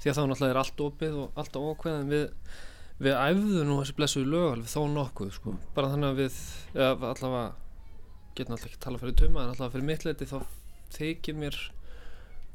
því 0.00 0.10
að 0.10 0.16
þá 0.18 0.22
náttúrulega 0.30 0.50
er 0.54 0.60
allt 0.62 0.80
opið 0.86 1.16
og 1.24 1.40
allt 1.42 1.56
ákveðin 1.60 2.12
við, 2.12 2.24
við 3.00 3.18
æfðu 3.20 3.64
nú 3.68 3.76
þessi 3.80 3.96
blessuðu 3.98 4.30
lög 4.32 4.46
alveg 4.54 4.70
þó 4.72 4.80
nokkuð 4.94 5.32
sko. 5.36 5.56
bara 5.76 5.90
þannig 5.92 6.08
að 6.10 6.20
við 6.22 6.38
eða, 6.74 7.10
allavega, 7.10 7.44
getum 8.38 8.54
alltaf 8.56 8.70
ekki 8.70 8.80
tala 8.86 8.98
fyrir 9.02 9.18
tuma 9.20 9.42
en 9.44 9.52
allavega 9.54 9.74
fyrir 9.74 9.88
mitt 9.90 10.04
leiti 10.08 10.28
þá 10.30 10.38
þykir 10.96 11.36
mér 11.40 11.58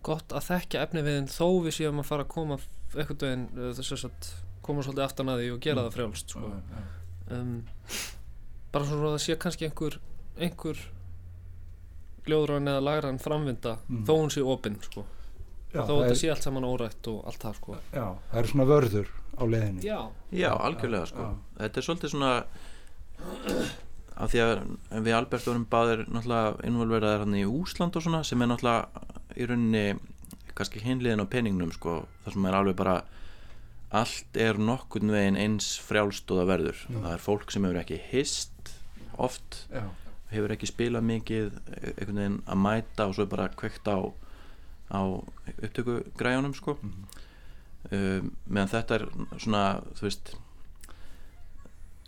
gott 0.05 0.33
að 0.37 0.47
þekkja 0.49 0.81
efni 0.85 1.01
við 1.05 1.19
en 1.21 1.27
þó 1.33 1.47
við 1.65 1.73
séum 1.79 2.01
að 2.01 2.09
fara 2.09 2.25
að 2.25 2.33
koma 2.35 2.57
einhvern 2.95 3.21
veginn 3.21 3.47
að 3.61 4.33
koma 4.65 4.81
svolítið 4.85 5.05
aftan 5.05 5.29
að 5.29 5.39
því 5.43 5.47
og 5.53 5.59
gera 5.61 5.81
Mm. 5.81 5.85
það 5.85 5.95
frjálst 5.95 6.29
sko. 6.33 6.39
já. 6.49 6.83
um, 7.37 7.65
bara 8.73 8.85
svona 8.85 9.07
að 9.09 9.15
það 9.15 9.23
sé 9.25 9.35
kannski 9.37 9.65
einhver 9.69 9.97
einhver 10.37 10.77
ljóðræn 12.25 12.69
eða 12.71 12.81
lagræn 12.85 13.19
framvinda 13.21 13.75
Mm. 13.89 14.05
þó 14.07 14.13
hún 14.17 14.31
sé 14.33 14.41
opinn 14.41 14.77
sko. 14.81 15.03
Já, 15.75 15.81
þó 15.83 15.91
það 15.93 16.03
þetta 16.05 16.19
sé 16.21 16.29
allt 16.33 16.45
saman 16.47 16.67
órætt 16.69 17.09
og 17.11 17.25
allt 17.29 17.41
það 17.45 17.57
sko. 17.59 17.77
já, 17.93 18.05
það 18.31 18.41
er 18.41 18.51
svona 18.51 18.67
vörður 18.71 19.09
á 19.35 19.43
leiðinni 19.51 19.83
Já, 20.39 20.51
algjörlega 20.55 21.09
sko 21.11 21.25
já. 21.25 21.33
Þetta 21.59 21.81
er 21.81 21.87
svolítið 21.89 22.13
svona 22.15 22.31
af 24.15 24.31
því 24.31 24.41
að 24.45 24.61
við 25.03 25.15
Albert 25.17 25.47
vorum 25.49 25.65
báðir 25.71 26.05
náttúrulega 26.07 26.67
involveraðar 26.69 27.25
hann 27.25 27.35
í 27.35 27.43
Úsland 27.47 27.97
og 27.99 28.05
svona 28.05 28.21
sem 28.27 28.41
er 28.45 28.51
náttúrulega 28.51 29.03
í 29.35 29.47
rauninni 29.49 29.85
kannski 30.55 30.79
hinliðin 30.85 31.23
á 31.23 31.27
peningnum 31.27 31.73
sko 31.75 31.97
þar 32.23 32.37
sem 32.37 32.47
er 32.47 32.57
alveg 32.61 32.77
bara 32.79 32.95
allt 33.95 34.39
er 34.39 34.57
nokkurn 34.59 35.11
veginn 35.11 35.39
eins 35.39 35.73
frjálst 35.83 36.31
og 36.31 36.39
það 36.41 36.51
verður 36.53 36.79
það 36.93 37.11
er 37.11 37.23
fólk 37.25 37.51
sem 37.51 37.67
hefur 37.67 37.81
ekki 37.83 37.99
hist 38.13 38.71
oft 39.21 39.59
Já. 39.71 39.83
hefur 40.31 40.55
ekki 40.55 40.69
spilað 40.71 41.07
mikið 41.11 41.51
einhvern 41.91 42.21
veginn 42.21 42.39
að 42.47 42.61
mæta 42.63 43.09
og 43.09 43.17
svo 43.17 43.27
er 43.27 43.33
bara 43.35 43.49
kveikt 43.51 43.87
á 43.91 43.99
á 44.91 45.01
upptöku 45.63 45.99
græjunum 46.17 46.53
sko 46.57 46.75
um, 46.81 48.31
meðan 48.45 48.71
þetta 48.73 48.99
er 48.99 49.05
svona 49.41 49.63
þú 49.97 50.07
veist 50.07 50.33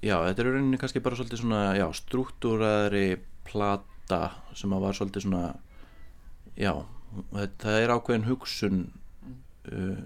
já, 0.02 0.18
þetta 0.28 0.44
er 0.44 0.52
rauninni 0.52 0.82
kannski 0.82 1.02
bara 1.04 1.18
svolítið 1.18 1.42
svona 1.42 1.94
struktúraðri 1.98 3.08
plata 3.48 4.22
sem 4.58 4.74
að 4.74 4.86
var 4.86 5.00
svolítið 5.00 5.26
svona 5.26 5.46
já, 6.58 6.74
það, 7.34 7.80
er 7.80 7.96
ákveðin 7.96 8.28
hugsun 8.30 8.84
uh, 9.72 10.04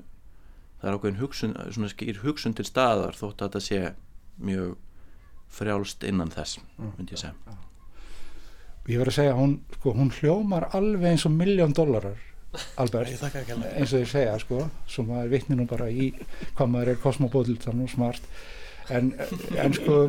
það 0.80 0.88
er 0.88 0.96
ákveðin 0.96 1.22
hugsun 1.22 1.58
svona 1.68 1.92
skýr 1.92 2.24
hugsun 2.24 2.56
til 2.58 2.68
staðar 2.68 3.18
þótt 3.18 3.44
að 3.44 3.52
þetta 3.52 3.66
sé 3.68 3.82
mjög 4.42 4.80
frjálst 5.52 6.08
innan 6.08 6.32
þess 6.32 6.62
myndi 6.80 7.18
ég 7.18 7.20
segja. 7.20 7.60
Ég 8.90 8.98
verð 8.98 9.12
að 9.12 9.18
segja 9.20 9.34
hún, 9.38 9.60
sko, 9.76 9.92
hún 9.94 10.10
hljómar 10.16 10.72
alveg 10.74 11.12
eins 11.12 11.28
og 11.28 11.36
miljón 11.36 11.76
dollarar 11.78 12.31
Albert, 12.82 13.08
eins 13.80 13.94
og 13.96 14.02
ég 14.02 14.10
segja 14.12 14.34
sko, 14.42 14.66
svo 14.92 15.04
maður 15.08 15.30
vitni 15.32 15.56
nú 15.56 15.66
bara 15.70 15.88
í 15.90 16.10
hvað 16.58 16.68
maður 16.74 16.90
er 16.94 16.98
kosmobóðil 17.04 17.56
þannig 17.64 17.88
og 17.88 17.94
smart. 17.94 18.26
En, 18.92 19.14
en 19.56 19.74
sko 19.78 20.00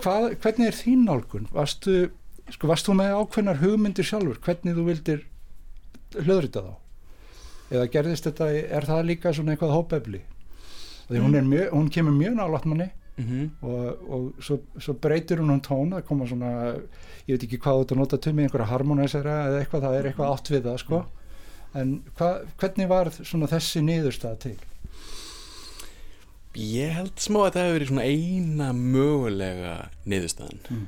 hvað, 0.00 0.30
hvernig 0.40 0.70
er 0.70 0.78
þín 0.78 1.02
nálgun? 1.08 1.48
Varstu, 1.52 1.96
sko, 2.54 2.70
varst 2.70 2.88
þú 2.88 2.96
með 3.00 3.16
ákveðnar 3.18 3.60
hugmyndir 3.60 4.08
sjálfur, 4.08 4.40
hvernig 4.46 4.78
þú 4.78 4.86
vildir 4.88 5.24
hlöðrita 6.16 6.62
þá? 6.64 6.72
Eða 7.74 7.88
gerðist 7.92 8.28
þetta, 8.28 8.48
er 8.78 8.86
það 8.88 9.06
líka 9.10 9.32
svona 9.36 9.54
eitthvað 9.54 9.74
hópefli? 9.76 10.20
Því 11.10 11.20
hún, 11.20 11.34
er 11.36 11.44
mjög, 11.48 11.66
hún 11.74 11.88
kemur 11.92 12.16
mjög 12.20 12.38
nálægt 12.40 12.68
manni 12.70 12.90
Mhm. 13.14 13.42
og, 13.62 14.08
og 14.10 14.22
svo, 14.42 14.56
svo 14.82 14.92
breytir 14.98 15.38
hún 15.38 15.52
um 15.54 15.60
tón 15.62 15.92
það 15.94 16.00
koma 16.08 16.26
svona, 16.26 16.48
ég 17.28 17.36
veit 17.36 17.44
ekki 17.46 17.60
hvað 17.62 17.76
þú 17.76 17.82
ert 17.84 17.92
að 17.94 18.00
nota 18.00 18.18
til 18.24 18.32
mig, 18.34 18.48
einhverja 18.48 18.66
harmonisera 18.72 19.34
eða 19.52 19.60
eitthvað, 19.60 19.84
það 19.84 19.98
er 20.00 20.08
eitthvað 20.10 20.32
átt 20.34 20.50
við 20.50 20.64
það 20.64 20.78
sko 20.82 20.98
en 21.74 21.96
hva, 22.18 22.30
hvernig 22.60 22.90
var 22.90 23.10
þessi 23.14 23.82
niðurstað 23.84 24.38
til? 24.46 24.56
Ég 26.54 26.94
held 26.94 27.18
smá 27.18 27.40
að 27.48 27.56
það 27.56 27.64
hefur 27.64 27.76
verið 27.78 27.90
svona 27.90 28.06
eina 28.06 28.68
mögulega 28.78 29.74
niðurstaðan. 30.06 30.62
Mm. 30.70 30.86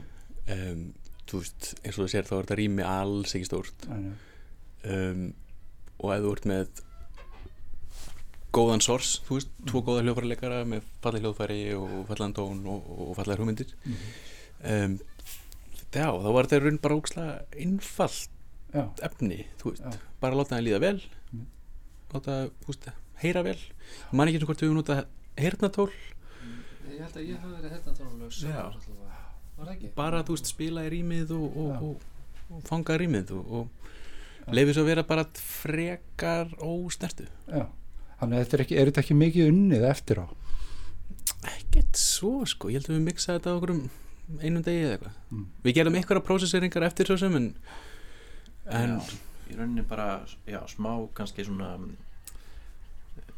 um, 0.55 0.87
Þú 1.27 1.41
veist, 1.43 1.73
eins 1.83 1.97
og 1.97 2.05
þú 2.05 2.11
sér 2.13 2.27
þá 2.27 2.35
er 2.37 2.45
þetta 2.45 2.57
rými 2.61 2.85
alls 2.87 3.33
ekki 3.35 3.49
stórt. 3.49 3.87
Um, 4.87 5.25
og 5.99 6.13
ef 6.15 6.23
þú 6.23 6.35
ert 6.37 6.47
með 6.47 6.83
góðan 8.55 8.85
sors, 8.85 9.17
þú 9.27 9.41
veist, 9.41 9.51
tvo 9.67 9.83
góða 9.85 10.05
hljóðfæri 10.05 10.31
leikara 10.31 10.61
með 10.69 10.87
falleg 11.03 11.27
hljóðfæri 11.27 11.59
og 11.77 11.97
fallegan 12.13 12.37
tón 12.37 12.63
og, 12.71 12.87
og 12.95 13.11
fallegar 13.19 13.43
hugmyndir. 13.43 13.75
Um, 14.63 14.97
já, 15.91 16.07
þá 16.07 16.31
var 16.31 16.47
þetta 16.47 16.63
raun 16.63 16.81
bara 16.87 17.01
ókslega 17.01 17.35
einfalt 17.65 18.36
Já. 18.77 18.85
efni, 19.09 19.39
þú 19.61 19.73
veist, 19.73 19.87
Já. 19.87 20.05
bara 20.23 20.39
láta 20.39 20.57
það 20.57 20.67
líða 20.67 20.81
vel. 20.85 20.99
Láta, 22.13 22.37
þú 22.63 22.73
veist, 22.73 22.89
heyra 23.23 23.43
vel. 23.47 23.57
Man 24.13 24.29
ekki 24.29 24.39
eins 24.41 24.47
og 24.47 24.51
hvort 24.53 24.63
við 24.63 24.69
höfum 24.71 24.81
notað 24.83 25.07
heyrnatól 25.41 25.91
Ég 26.87 27.01
held 27.03 27.17
að 27.19 27.25
ég 27.27 27.41
hafi 27.43 27.57
verið 27.57 27.73
hérna 27.75 27.95
tónulegs 27.97 28.39
Já. 28.47 28.61
Var 29.57 29.67
það 29.67 29.73
ekki? 29.75 29.89
bara, 29.97 30.23
þú 30.25 30.37
veist, 30.37 30.51
spila 30.53 30.85
í 30.87 30.93
rýmið 30.93 31.33
og, 31.37 31.57
og, 31.57 31.83
og, 31.89 32.31
og 32.53 32.63
fanga 32.69 32.97
rýmið 33.01 33.33
og, 33.37 33.53
og 34.47 34.53
leifir 34.55 34.77
svo 34.77 34.85
að 34.85 34.91
vera 34.93 35.05
bara 35.09 35.25
frekar 35.41 36.53
ósnertu. 36.63 37.27
Já, 37.51 37.65
þannig 38.21 38.39
að 38.39 38.45
þetta 38.45 38.57
er, 38.59 38.65
ekki, 38.67 38.77
er 38.79 38.91
þetta 38.91 39.03
ekki 39.05 39.17
mikið 39.19 39.51
unnið 39.53 39.87
eftir 39.91 40.21
á? 40.23 40.27
Ekkert 41.57 41.99
svo 42.01 42.33
sko, 42.49 42.71
ég 42.71 42.79
held 42.81 42.93
að 42.93 42.99
við 42.99 43.07
miksaði 43.09 43.41
þetta 43.41 43.53
á 43.53 43.57
okkur 43.57 43.75
um 43.75 43.83
einum 44.43 44.63
degi 44.67 44.85
eða 44.85 44.95
eitthvað. 44.97 45.19
Mm. 45.31 45.43
við 45.67 45.77
gerum 45.77 45.99
einhverja 45.99 46.27
prósesseringar 46.27 46.87
eftir 46.87 47.07
svo 47.11 47.17
sem 47.21 47.37
en, 47.39 47.51
en 48.67 48.97
já, 48.97 49.17
í 49.51 49.57
rauninni 49.59 49.85
bara 49.87 50.21
já, 50.49 50.61
smá 50.71 50.91
kannski 51.15 51.47
svona 51.47 51.75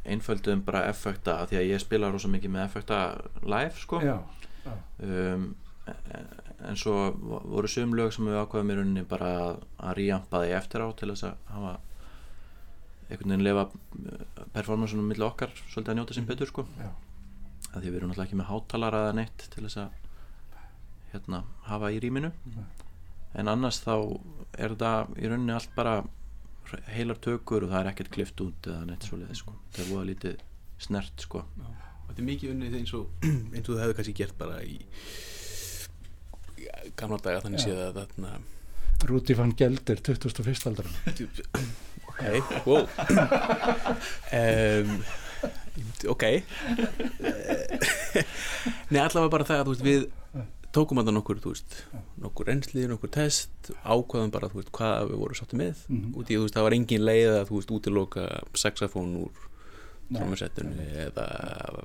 einföldum 0.09 0.62
bara 0.64 0.87
effekta 0.89 1.43
af 1.43 1.51
því 1.51 1.61
að 1.61 1.70
ég 1.72 1.83
spila 1.83 2.11
rosa 2.12 2.31
mikið 2.33 2.55
með 2.55 2.64
effekta 2.64 3.01
live 3.45 3.76
sko. 3.76 4.01
Já, 4.05 4.16
um, 5.05 5.51
en 6.68 6.79
svo 6.79 6.95
voru 7.20 7.68
sum 7.70 7.95
lög 7.97 8.12
sem 8.14 8.26
við 8.29 8.41
ákvaðum 8.41 8.72
í 8.72 8.79
rauninni 8.79 9.05
bara 9.09 9.29
að, 9.43 9.61
að 9.79 9.95
ríampa 10.01 10.43
því 10.43 10.57
eftir 10.59 10.85
á 10.85 10.89
til 10.99 11.11
þess 11.12 11.29
að 11.29 11.53
hafa 11.53 11.74
einhvern 13.09 13.33
veginn 13.33 13.47
lefa 13.47 13.68
performansunum 14.57 15.07
milli 15.09 15.24
okkar 15.24 15.55
svolítið 15.61 15.93
að 15.95 16.01
njóta 16.01 16.16
sín 16.16 16.29
betur 16.29 16.51
sko. 16.51 16.66
Já. 16.81 16.91
að 17.68 17.83
því 17.83 17.89
við 17.89 17.97
erum 17.99 18.11
náttúrulega 18.11 18.29
ekki 18.29 18.41
með 18.41 18.51
hátalara 18.51 19.05
eða 19.07 19.16
neitt 19.20 19.47
til 19.53 19.64
þess 19.64 19.81
að 19.85 19.97
hérna, 21.12 21.43
hafa 21.68 21.93
í 21.93 22.01
rýminu 22.05 22.33
en 23.35 23.51
annars 23.53 23.81
þá 23.85 23.95
er 24.59 24.74
þetta 24.74 24.93
í 25.18 25.31
rauninni 25.31 25.55
allt 25.57 25.74
bara 25.76 25.97
heilar 26.93 27.18
tökur 27.24 27.64
og 27.64 27.72
það 27.72 27.81
er 27.81 27.91
ekkert 27.93 28.12
klift 28.12 28.41
út 28.45 28.68
eða 28.68 28.85
neitt 28.89 29.07
svoleiði 29.09 29.39
sko. 29.39 29.57
Það 29.72 29.85
er 29.85 29.91
búið 29.93 30.09
lítið 30.11 30.45
snert 30.85 31.24
sko. 31.24 31.45
Og 31.59 32.11
þetta 32.11 32.22
er 32.22 32.29
mikið 32.29 32.55
unnið 32.55 32.79
eins 32.83 32.95
og 32.99 33.26
eins 33.55 33.64
og 33.64 33.72
þú 33.72 33.81
hefur 33.83 33.99
kannski 33.99 34.16
gert 34.20 34.39
bara 34.41 34.62
í 34.64 34.79
gamla 36.99 37.20
daga 37.22 37.45
þannig 37.45 37.64
séð 37.64 37.83
að 37.89 38.01
þarna 38.03 38.39
Rúti 39.09 39.35
van 39.39 39.53
Gelder 39.55 40.01
21. 40.03 40.64
aldar 40.66 40.89
ok, 42.09 42.22
wow. 42.66 42.89
Um, 44.35 45.03
ok. 46.11 46.24
Nei, 48.91 49.01
allavega 49.05 49.31
bara 49.31 49.47
það 49.47 49.61
að 49.61 49.68
þú 49.68 49.74
veist, 49.74 49.85
við 49.87 50.09
tókum 50.73 50.99
að 51.01 51.09
það 51.09 51.14
nokkur, 51.19 51.39
þú 51.43 51.53
veist 51.55 51.77
nokkur 52.23 52.47
reynsli, 52.51 52.87
nokkur 52.91 53.11
test 53.11 53.71
ákvaðum 53.85 54.31
bara, 54.35 54.49
þú 54.53 54.61
veist, 54.61 54.73
hvað 54.77 55.11
við 55.11 55.19
vorum 55.23 55.39
sáttu 55.39 55.57
með 55.57 55.77
Mhm. 55.89 56.14
út 56.14 56.29
í, 56.31 56.37
þú 56.37 56.43
veist, 56.45 56.55
það 56.55 56.62
var 56.69 56.77
engin 56.77 57.05
leið 57.09 57.31
að, 57.39 57.45
þú 57.49 57.55
veist, 57.59 57.71
útiloka 57.79 58.25
saxofón 58.55 59.14
úr 59.25 59.33
trómasettunni 60.12 60.87
eða 61.09 61.27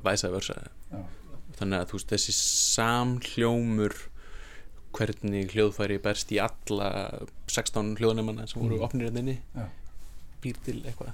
væsa 0.03 0.31
versa 0.31 0.55
Já. 0.91 1.03
þannig 1.59 1.79
að, 1.81 1.87
þú 1.89 1.93
veist, 1.99 2.09
þessi 2.13 2.33
samhljómur 2.75 3.93
hvernig 4.93 5.51
hljóðfæri 5.55 5.97
berst 6.01 6.29
í 6.31 6.37
alla 6.39 6.89
16 7.47 7.95
hljóðnefana 7.97 8.47
sem 8.47 8.61
voru 8.61 8.75
Mhm. 8.77 8.83
opnir 8.83 9.09
hérna 9.09 9.19
inni 9.19 9.39
Já. 9.55 9.67
býr 10.41 10.55
til 10.63 10.81
eitthvað 10.83 11.13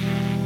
Thank 0.00 0.37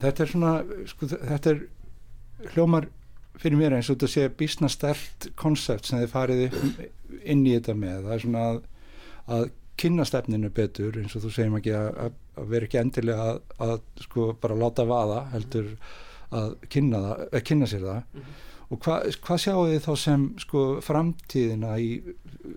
þetta 0.00 0.24
er 0.24 0.32
svona 0.32 0.54
sko, 0.90 1.08
þetta 1.12 1.54
er 1.54 1.62
hljómar 2.54 2.88
fyrir 3.40 3.60
mér 3.60 3.76
eins 3.76 3.88
og 3.88 3.96
þetta 3.96 4.10
sé 4.12 4.26
bísna 4.40 4.68
stert 4.72 5.30
konsept 5.38 5.88
sem 5.88 6.02
þið 6.02 6.12
farið 6.12 6.44
inn 7.22 7.46
í 7.46 7.54
þetta 7.56 7.76
með. 7.78 8.04
Það 8.04 8.14
er 8.16 8.24
svona 8.24 8.44
að, 8.50 8.60
að 9.36 9.48
kynna 9.80 10.06
stefninu 10.08 10.50
betur 10.52 10.98
eins 11.00 11.16
og 11.16 11.24
þú 11.24 11.32
segjum 11.34 11.56
ekki 11.60 11.74
að, 11.76 11.88
að, 12.04 12.20
vera 12.50 12.68
ekki 12.68 12.80
endilega 12.80 13.26
að, 13.30 13.40
að 13.66 13.74
sko 14.04 14.28
bara 14.40 14.58
láta 14.60 14.86
vaða 14.88 15.24
heldur 15.34 15.72
að 16.36 16.52
kynna, 16.70 17.00
það, 17.06 17.22
að 17.32 17.44
kynna 17.48 17.68
sér 17.70 17.86
það 17.86 18.26
og 18.70 18.78
hva, 18.84 18.96
hvað 19.26 19.40
sjáu 19.42 19.62
þið 19.66 19.80
þá 19.82 19.92
sem 19.98 20.24
sko 20.38 20.60
framtíðina 20.86 21.72
í 21.82 21.88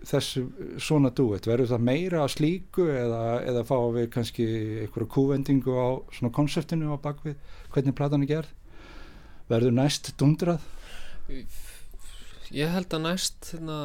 þessu 0.05 0.43
svona 0.77 1.09
duett 1.15 1.47
verður 1.49 1.71
það 1.73 1.85
meira 1.87 2.19
að 2.23 2.33
slíku 2.35 2.85
eða, 2.93 3.21
eða 3.49 3.63
fáum 3.65 3.95
við 3.97 4.09
kannski 4.13 4.45
einhverju 4.83 5.09
kúvendingu 5.15 5.73
á 5.73 5.87
svona 6.13 6.33
konseptinu 6.37 6.93
á 6.93 6.97
bakvið 7.01 7.39
hvernig 7.73 7.97
platan 7.97 8.25
er 8.27 8.31
gerð? 8.35 8.51
Verður 9.49 9.73
næst 9.79 10.11
dundrað? 10.21 10.61
Ég 12.53 12.69
held 12.69 12.93
að 12.93 13.05
næst 13.07 13.49
hérna, 13.55 13.77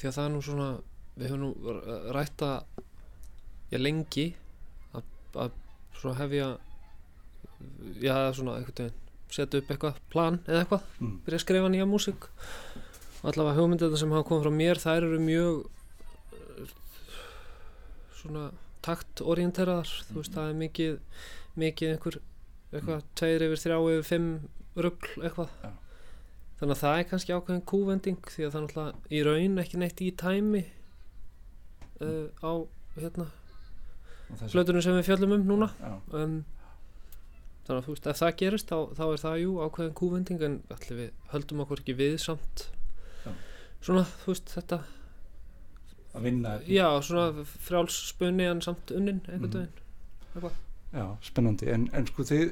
því 0.00 0.08
að 0.08 0.16
það 0.16 0.24
er 0.24 0.32
nú 0.34 0.40
svona 0.46 0.68
við 1.20 1.28
höfum 1.34 1.42
nú 1.44 1.74
r- 1.74 2.08
rætt 2.16 2.44
að 2.46 2.80
ég 3.74 3.82
lengi 3.84 4.26
að, 4.96 5.04
að 5.44 5.52
svona 6.00 6.16
hefja 6.22 6.48
já 8.00 8.14
svona 8.32 8.56
einhvern 8.56 8.88
veginn 8.88 8.98
setja 9.30 9.60
upp 9.62 9.70
eitthvað 9.74 10.00
plan 10.12 10.38
eða 10.46 10.64
eitthvað 10.64 10.82
Mm. 11.00 11.14
byrja 11.24 11.38
að 11.40 11.44
skrifa 11.44 11.68
nýja 11.72 11.86
músík. 11.88 12.28
Og 13.20 13.28
allavega 13.32 13.58
hugmyndir 13.60 13.96
sem 14.00 14.10
hafa 14.14 14.28
komið 14.28 14.44
frá 14.46 14.52
mér 14.56 14.80
þær 14.80 15.06
eru 15.08 15.18
mjög 15.20 15.60
eh, 16.32 16.72
svona 18.20 18.50
taktorienteraðar 18.84 19.90
þú 20.08 20.16
veist 20.22 20.34
það 20.36 20.48
er 20.50 20.58
mikið 20.62 20.98
mikið 21.60 21.92
einhver 21.94 22.16
eitthvað 22.72 23.02
tveir 23.18 23.44
yfir 23.48 23.60
þrjá 23.64 23.78
yfir 23.90 24.06
fimm 24.08 24.28
rugl 24.76 25.24
eitthvað. 25.26 25.50
Já. 25.64 25.70
þannig 26.60 26.76
að 26.76 26.80
það 26.84 26.98
er 27.00 27.06
kannski 27.10 27.34
ákveðin 27.34 27.64
kúvending 27.72 28.20
því 28.30 28.44
að 28.46 28.52
það 28.52 28.60
er 28.60 28.64
náttúrulega 28.66 29.16
í 29.16 29.22
raun 29.26 29.58
ekki 29.64 29.80
neitt 29.80 30.00
í 30.04 30.10
tæmi 30.20 30.62
uh, 32.00 32.26
á 32.44 32.52
hérna 33.00 33.26
flötunum 34.52 34.82
sem 34.84 34.94
við 35.00 35.08
fjöllum 35.08 35.32
um 35.34 35.46
núna. 35.48 35.68
Um, 36.14 36.44
þannig 37.70 37.80
að 37.80 37.88
þú 37.88 37.94
veist 37.96 38.08
ef 38.12 38.20
það 38.20 38.36
gerist 38.42 38.70
þá, 38.74 38.78
þá 38.98 39.04
er 39.14 39.20
það 39.24 39.40
jú 39.44 39.52
ákveðin 39.64 39.96
kúvending 40.02 40.42
en 40.48 40.56
allir 40.76 40.98
við 41.00 41.10
höldum 41.32 41.62
okkur 41.64 41.82
ekki 41.84 41.96
við 42.00 42.16
samt. 42.26 42.66
Já. 43.24 43.30
svona 43.80 44.02
þú 44.24 44.32
veist 44.34 44.50
þetta 44.56 44.80
að 46.10 46.24
vinna 46.26 46.56
já 46.66 46.86
svona 47.06 47.44
frjálsspunni 47.68 48.48
en 48.50 48.60
samt 48.66 48.90
unnin 48.96 49.20
einhvern 49.30 49.46
Mhm. 49.46 49.70
veginn 50.34 50.58
Já, 50.90 51.04
spennandi, 51.22 51.68
en, 51.70 51.84
en 51.94 52.06
sko 52.08 52.24
þið, 52.26 52.48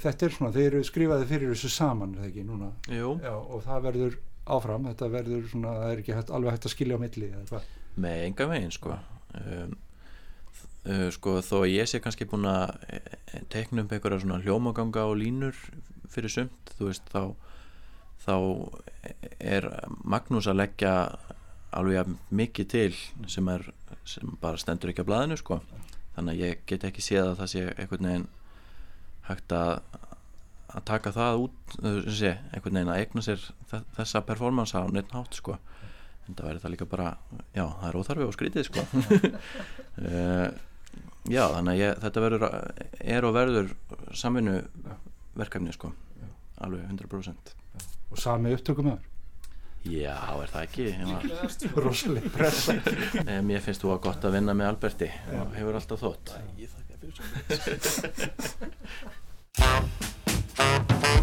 þetta 0.00 0.24
er 0.24 0.32
svona, 0.32 0.52
þeir 0.54 0.66
eru 0.70 0.84
skrifaði 0.88 1.26
fyrir 1.28 1.50
þessu 1.52 1.68
saman, 1.68 2.14
er 2.14 2.22
það 2.22 2.28
ekki, 2.30 2.44
núna? 2.48 2.68
Jú, 2.88 3.10
Já, 3.20 3.32
og 3.36 3.60
það 3.66 3.82
verður 3.84 4.14
áfram, 4.56 4.86
þetta 4.88 5.08
verður 5.12 5.42
svona, 5.50 5.72
það 5.82 5.90
er 5.92 6.00
ekki 6.00 6.14
hægt, 6.16 6.30
alveg 6.32 6.54
hægt 6.56 6.64
að 6.70 6.72
skilja 6.72 6.96
á 6.96 7.00
milli, 7.04 7.28
eða 7.42 7.60
með 8.06 8.22
enga 8.30 8.46
veginn 8.54 8.72
sko. 8.72 8.94
Um, 9.36 9.76
uh, 10.88 11.08
sko 11.14 11.38
þó 11.44 11.56
að 11.64 11.72
ég 11.74 11.88
sé 11.90 12.00
kannski 12.04 12.26
búin 12.30 12.46
að 12.50 12.74
eh, 12.88 13.42
teikna 13.52 13.84
upp 13.84 13.92
einhverja 13.96 14.22
svona 14.24 14.40
hljómaganga 14.44 15.06
og 15.10 15.16
línur 15.20 15.56
fyrir 16.14 16.30
sumt 16.32 16.74
þú 16.78 16.90
veist 16.90 17.08
þá 17.12 17.22
þá 18.24 18.34
er 19.44 19.66
Magnús 20.04 20.46
að 20.48 20.60
leggja 20.62 20.92
alveg 21.74 22.12
mikið 22.32 22.68
til 22.72 22.92
sem 23.28 23.48
er 23.52 23.66
sem 24.08 24.36
bara 24.40 24.56
stendur 24.60 24.92
ekki 24.92 25.02
á 25.04 25.08
blaðinu 25.08 25.36
sko. 25.40 25.58
Þannig 26.14 26.32
að 26.36 26.40
ég 26.44 26.60
get 26.70 26.84
ekki 26.86 27.02
séð 27.02 27.30
að 27.32 27.38
það 27.40 27.50
sé 27.52 27.62
einhvern 27.74 28.06
veginn 28.08 28.26
hægt 29.28 29.54
að 29.56 29.72
að 30.74 30.84
taka 30.88 31.12
það 31.14 31.40
út 31.44 31.74
sem 31.80 32.14
sé, 32.18 32.30
einhvern 32.54 32.78
veginn 32.78 32.92
að 32.94 33.00
eigna 33.02 33.22
sér 33.26 33.42
þe- 33.70 33.82
þessa 33.98 34.22
performance 34.26 34.74
á 34.78 34.82
neitt 34.90 35.12
hátt 35.14 35.36
sko. 35.38 35.58
En 36.28 36.34
það 36.38 36.46
verður 36.48 36.62
það 36.64 36.72
líka 36.74 36.88
bara 36.94 37.08
já, 37.54 37.64
það 37.66 37.88
er 37.90 37.98
óþarfi 38.00 38.26
og 38.28 38.34
skrítið 38.38 38.68
sko 38.70 38.86
já, 41.30 41.44
þannig 41.54 41.72
að 41.74 41.80
ég, 41.80 41.98
þetta 42.04 42.22
verður 42.24 42.46
er 43.16 43.26
og 43.28 43.34
verður 43.36 43.72
samvinnu 44.16 44.54
verkefni 45.38 45.74
sko. 45.74 45.92
Alveg 46.64 46.84
100% 46.86 47.54
Og 48.14 48.20
sami 48.22 48.54
upptökum 48.54 48.92
öður? 48.92 49.10
já, 49.84 50.14
er 50.16 50.48
það 50.52 50.62
ekki? 50.62 50.84
Rosaleg 51.84 52.28
pressa. 52.32 52.76
Mér 53.44 53.60
finnst 53.64 53.82
þú 53.84 53.92
að 53.96 54.04
gott 54.06 54.24
að 54.24 54.38
vinna 54.38 54.54
með 54.56 54.70
Alberti. 54.70 55.10
Og 55.40 55.52
hefur 55.58 55.80
alltaf 55.80 56.00
þótt. 56.04 56.26
Ég 56.60 56.68
þakka 56.72 56.94
fyrir 57.02 57.14
svo 57.18 57.24
Thank 59.64 61.10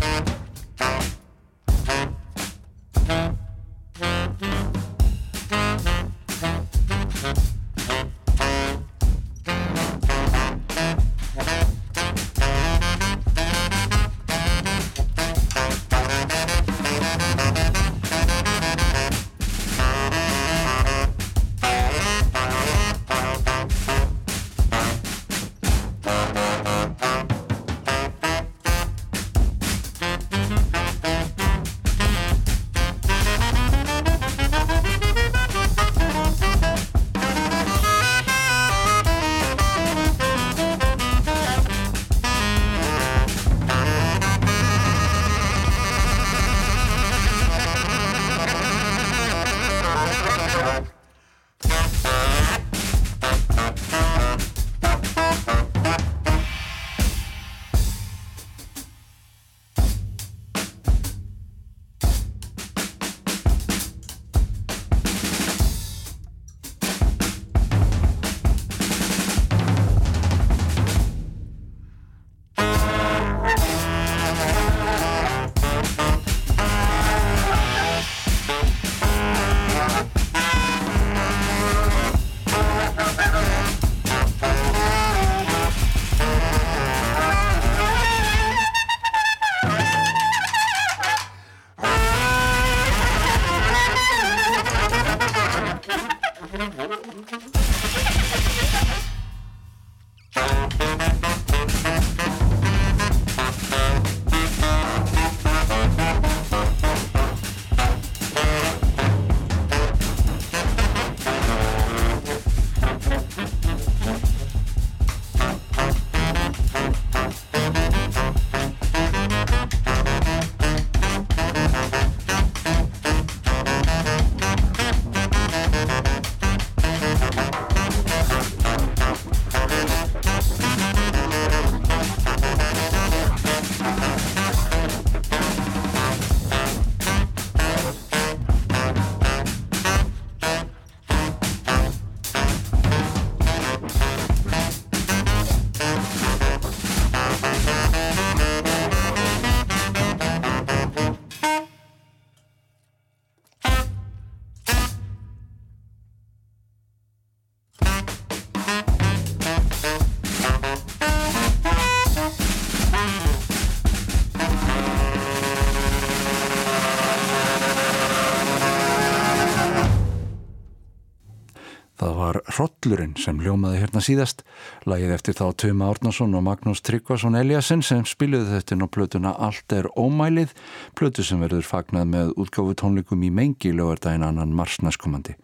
var 172.31 172.39
Hrollurinn 172.55 173.15
sem 173.19 173.39
hljómaði 173.41 173.81
hérna 173.81 174.01
síðast, 174.03 174.43
lagið 174.87 175.13
eftir 175.17 175.35
þá 175.35 175.45
Tuma 175.59 175.89
Árnason 175.91 176.35
og 176.37 176.45
Magnús 176.45 176.81
Tryggvason 176.85 177.35
Eliasson 177.35 177.83
sem 177.83 178.05
spiluði 178.07 178.53
þetta 178.55 178.75
inn 178.75 178.85
á 178.85 178.93
plötuna 178.93 179.33
Allt 179.35 179.75
er 179.75 179.89
ómælið, 179.99 180.53
plötu 180.95 181.25
sem 181.27 181.41
verður 181.43 181.67
fagnað 181.67 182.11
með 182.13 182.33
útgáfu 182.39 182.75
tónleikum 182.79 183.25
í 183.27 183.31
mengi 183.35 183.73
lögardaginn 183.75 184.27
annan 184.27 184.53
marsnæskomandi. 184.55 185.35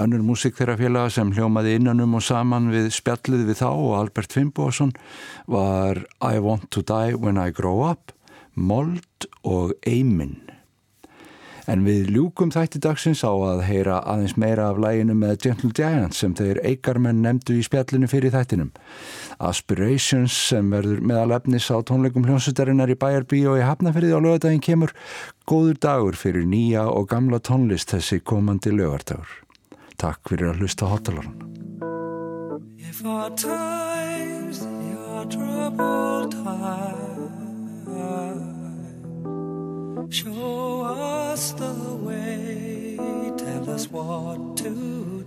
Önnur 0.00 0.22
músik 0.24 0.56
þeirra 0.56 0.78
félaga 0.80 1.12
sem 1.12 1.32
hljómaði 1.36 1.76
innanum 1.76 2.16
og 2.16 2.24
saman 2.24 2.70
við 2.72 2.88
spjallið 2.96 3.50
við 3.50 3.60
þá 3.60 3.68
og 3.68 3.96
Albert 3.98 4.36
Fimboðsson 4.36 4.94
var 5.50 6.00
I 6.24 6.40
Want 6.40 6.70
to 6.72 6.84
Die 6.86 7.18
When 7.18 7.40
I 7.40 7.50
Grow 7.52 7.84
Up, 7.90 8.14
Mold 8.54 9.28
og 9.44 9.76
Eimin. 9.84 10.49
En 11.70 11.84
við 11.86 12.08
ljúkum 12.10 12.50
þætti 12.50 12.80
dagsins 12.82 13.20
á 13.22 13.30
að 13.30 13.60
heyra 13.68 14.00
aðeins 14.10 14.34
meira 14.40 14.72
af 14.72 14.80
læginu 14.82 15.14
með 15.14 15.36
Gentle 15.44 15.70
Giant 15.76 16.16
sem 16.18 16.32
þeir 16.34 16.58
eigarmenn 16.66 17.20
nefndu 17.22 17.60
í 17.60 17.62
spjallinu 17.62 18.08
fyrir 18.10 18.34
þættinum. 18.34 18.72
Aspirations 19.38 20.34
sem 20.48 20.72
verður 20.74 21.04
meðal 21.06 21.36
efnis 21.38 21.68
á 21.70 21.78
tónleikum 21.86 22.26
hljónsutarinnar 22.26 22.90
í 22.90 22.98
Bæjarbí 22.98 23.44
og 23.46 23.60
í 23.60 23.68
Hafnafyrði 23.68 24.18
á 24.18 24.20
lögadaginn 24.24 24.66
kemur 24.66 24.96
góður 25.46 25.78
dagur 25.86 26.18
fyrir 26.18 26.48
nýja 26.50 26.88
og 26.90 27.06
gamla 27.12 27.38
tónlist 27.38 27.94
þessi 27.94 28.18
komandi 28.18 28.74
lögardagur. 28.74 29.30
Takk 30.00 30.32
fyrir 30.32 30.50
að 30.50 30.64
hlusta 30.64 30.90
hotalarun. 30.90 31.38
If 32.80 33.04
our 33.06 33.30
times 33.30 34.64
are 34.64 35.26
troubled 35.26 36.32
time, 36.32 37.20
show 40.08 40.84
us 40.84 41.52
the 41.52 41.72
way, 42.02 42.96
tell 43.36 43.70
us 43.70 43.90
what 43.90 44.56
to 44.58 44.70
do. 44.70 45.19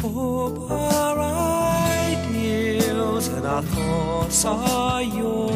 Hope 0.00 0.70
our 0.70 1.18
ideals 2.10 3.28
and 3.28 3.46
our 3.46 3.62
thoughts 3.62 4.44
are 4.44 5.02
yours, 5.02 5.52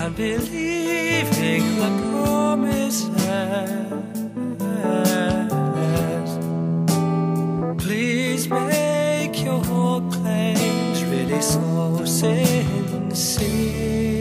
and 0.00 0.16
believing 0.16 1.62
the 1.80 1.90
promises. 2.02 3.12
Please 7.78 8.48
make 8.48 9.44
your 9.44 10.00
claims 10.10 11.04
really 11.04 11.40
so 11.40 12.04
sincere. 12.04 14.15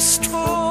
Strong. 0.00 0.69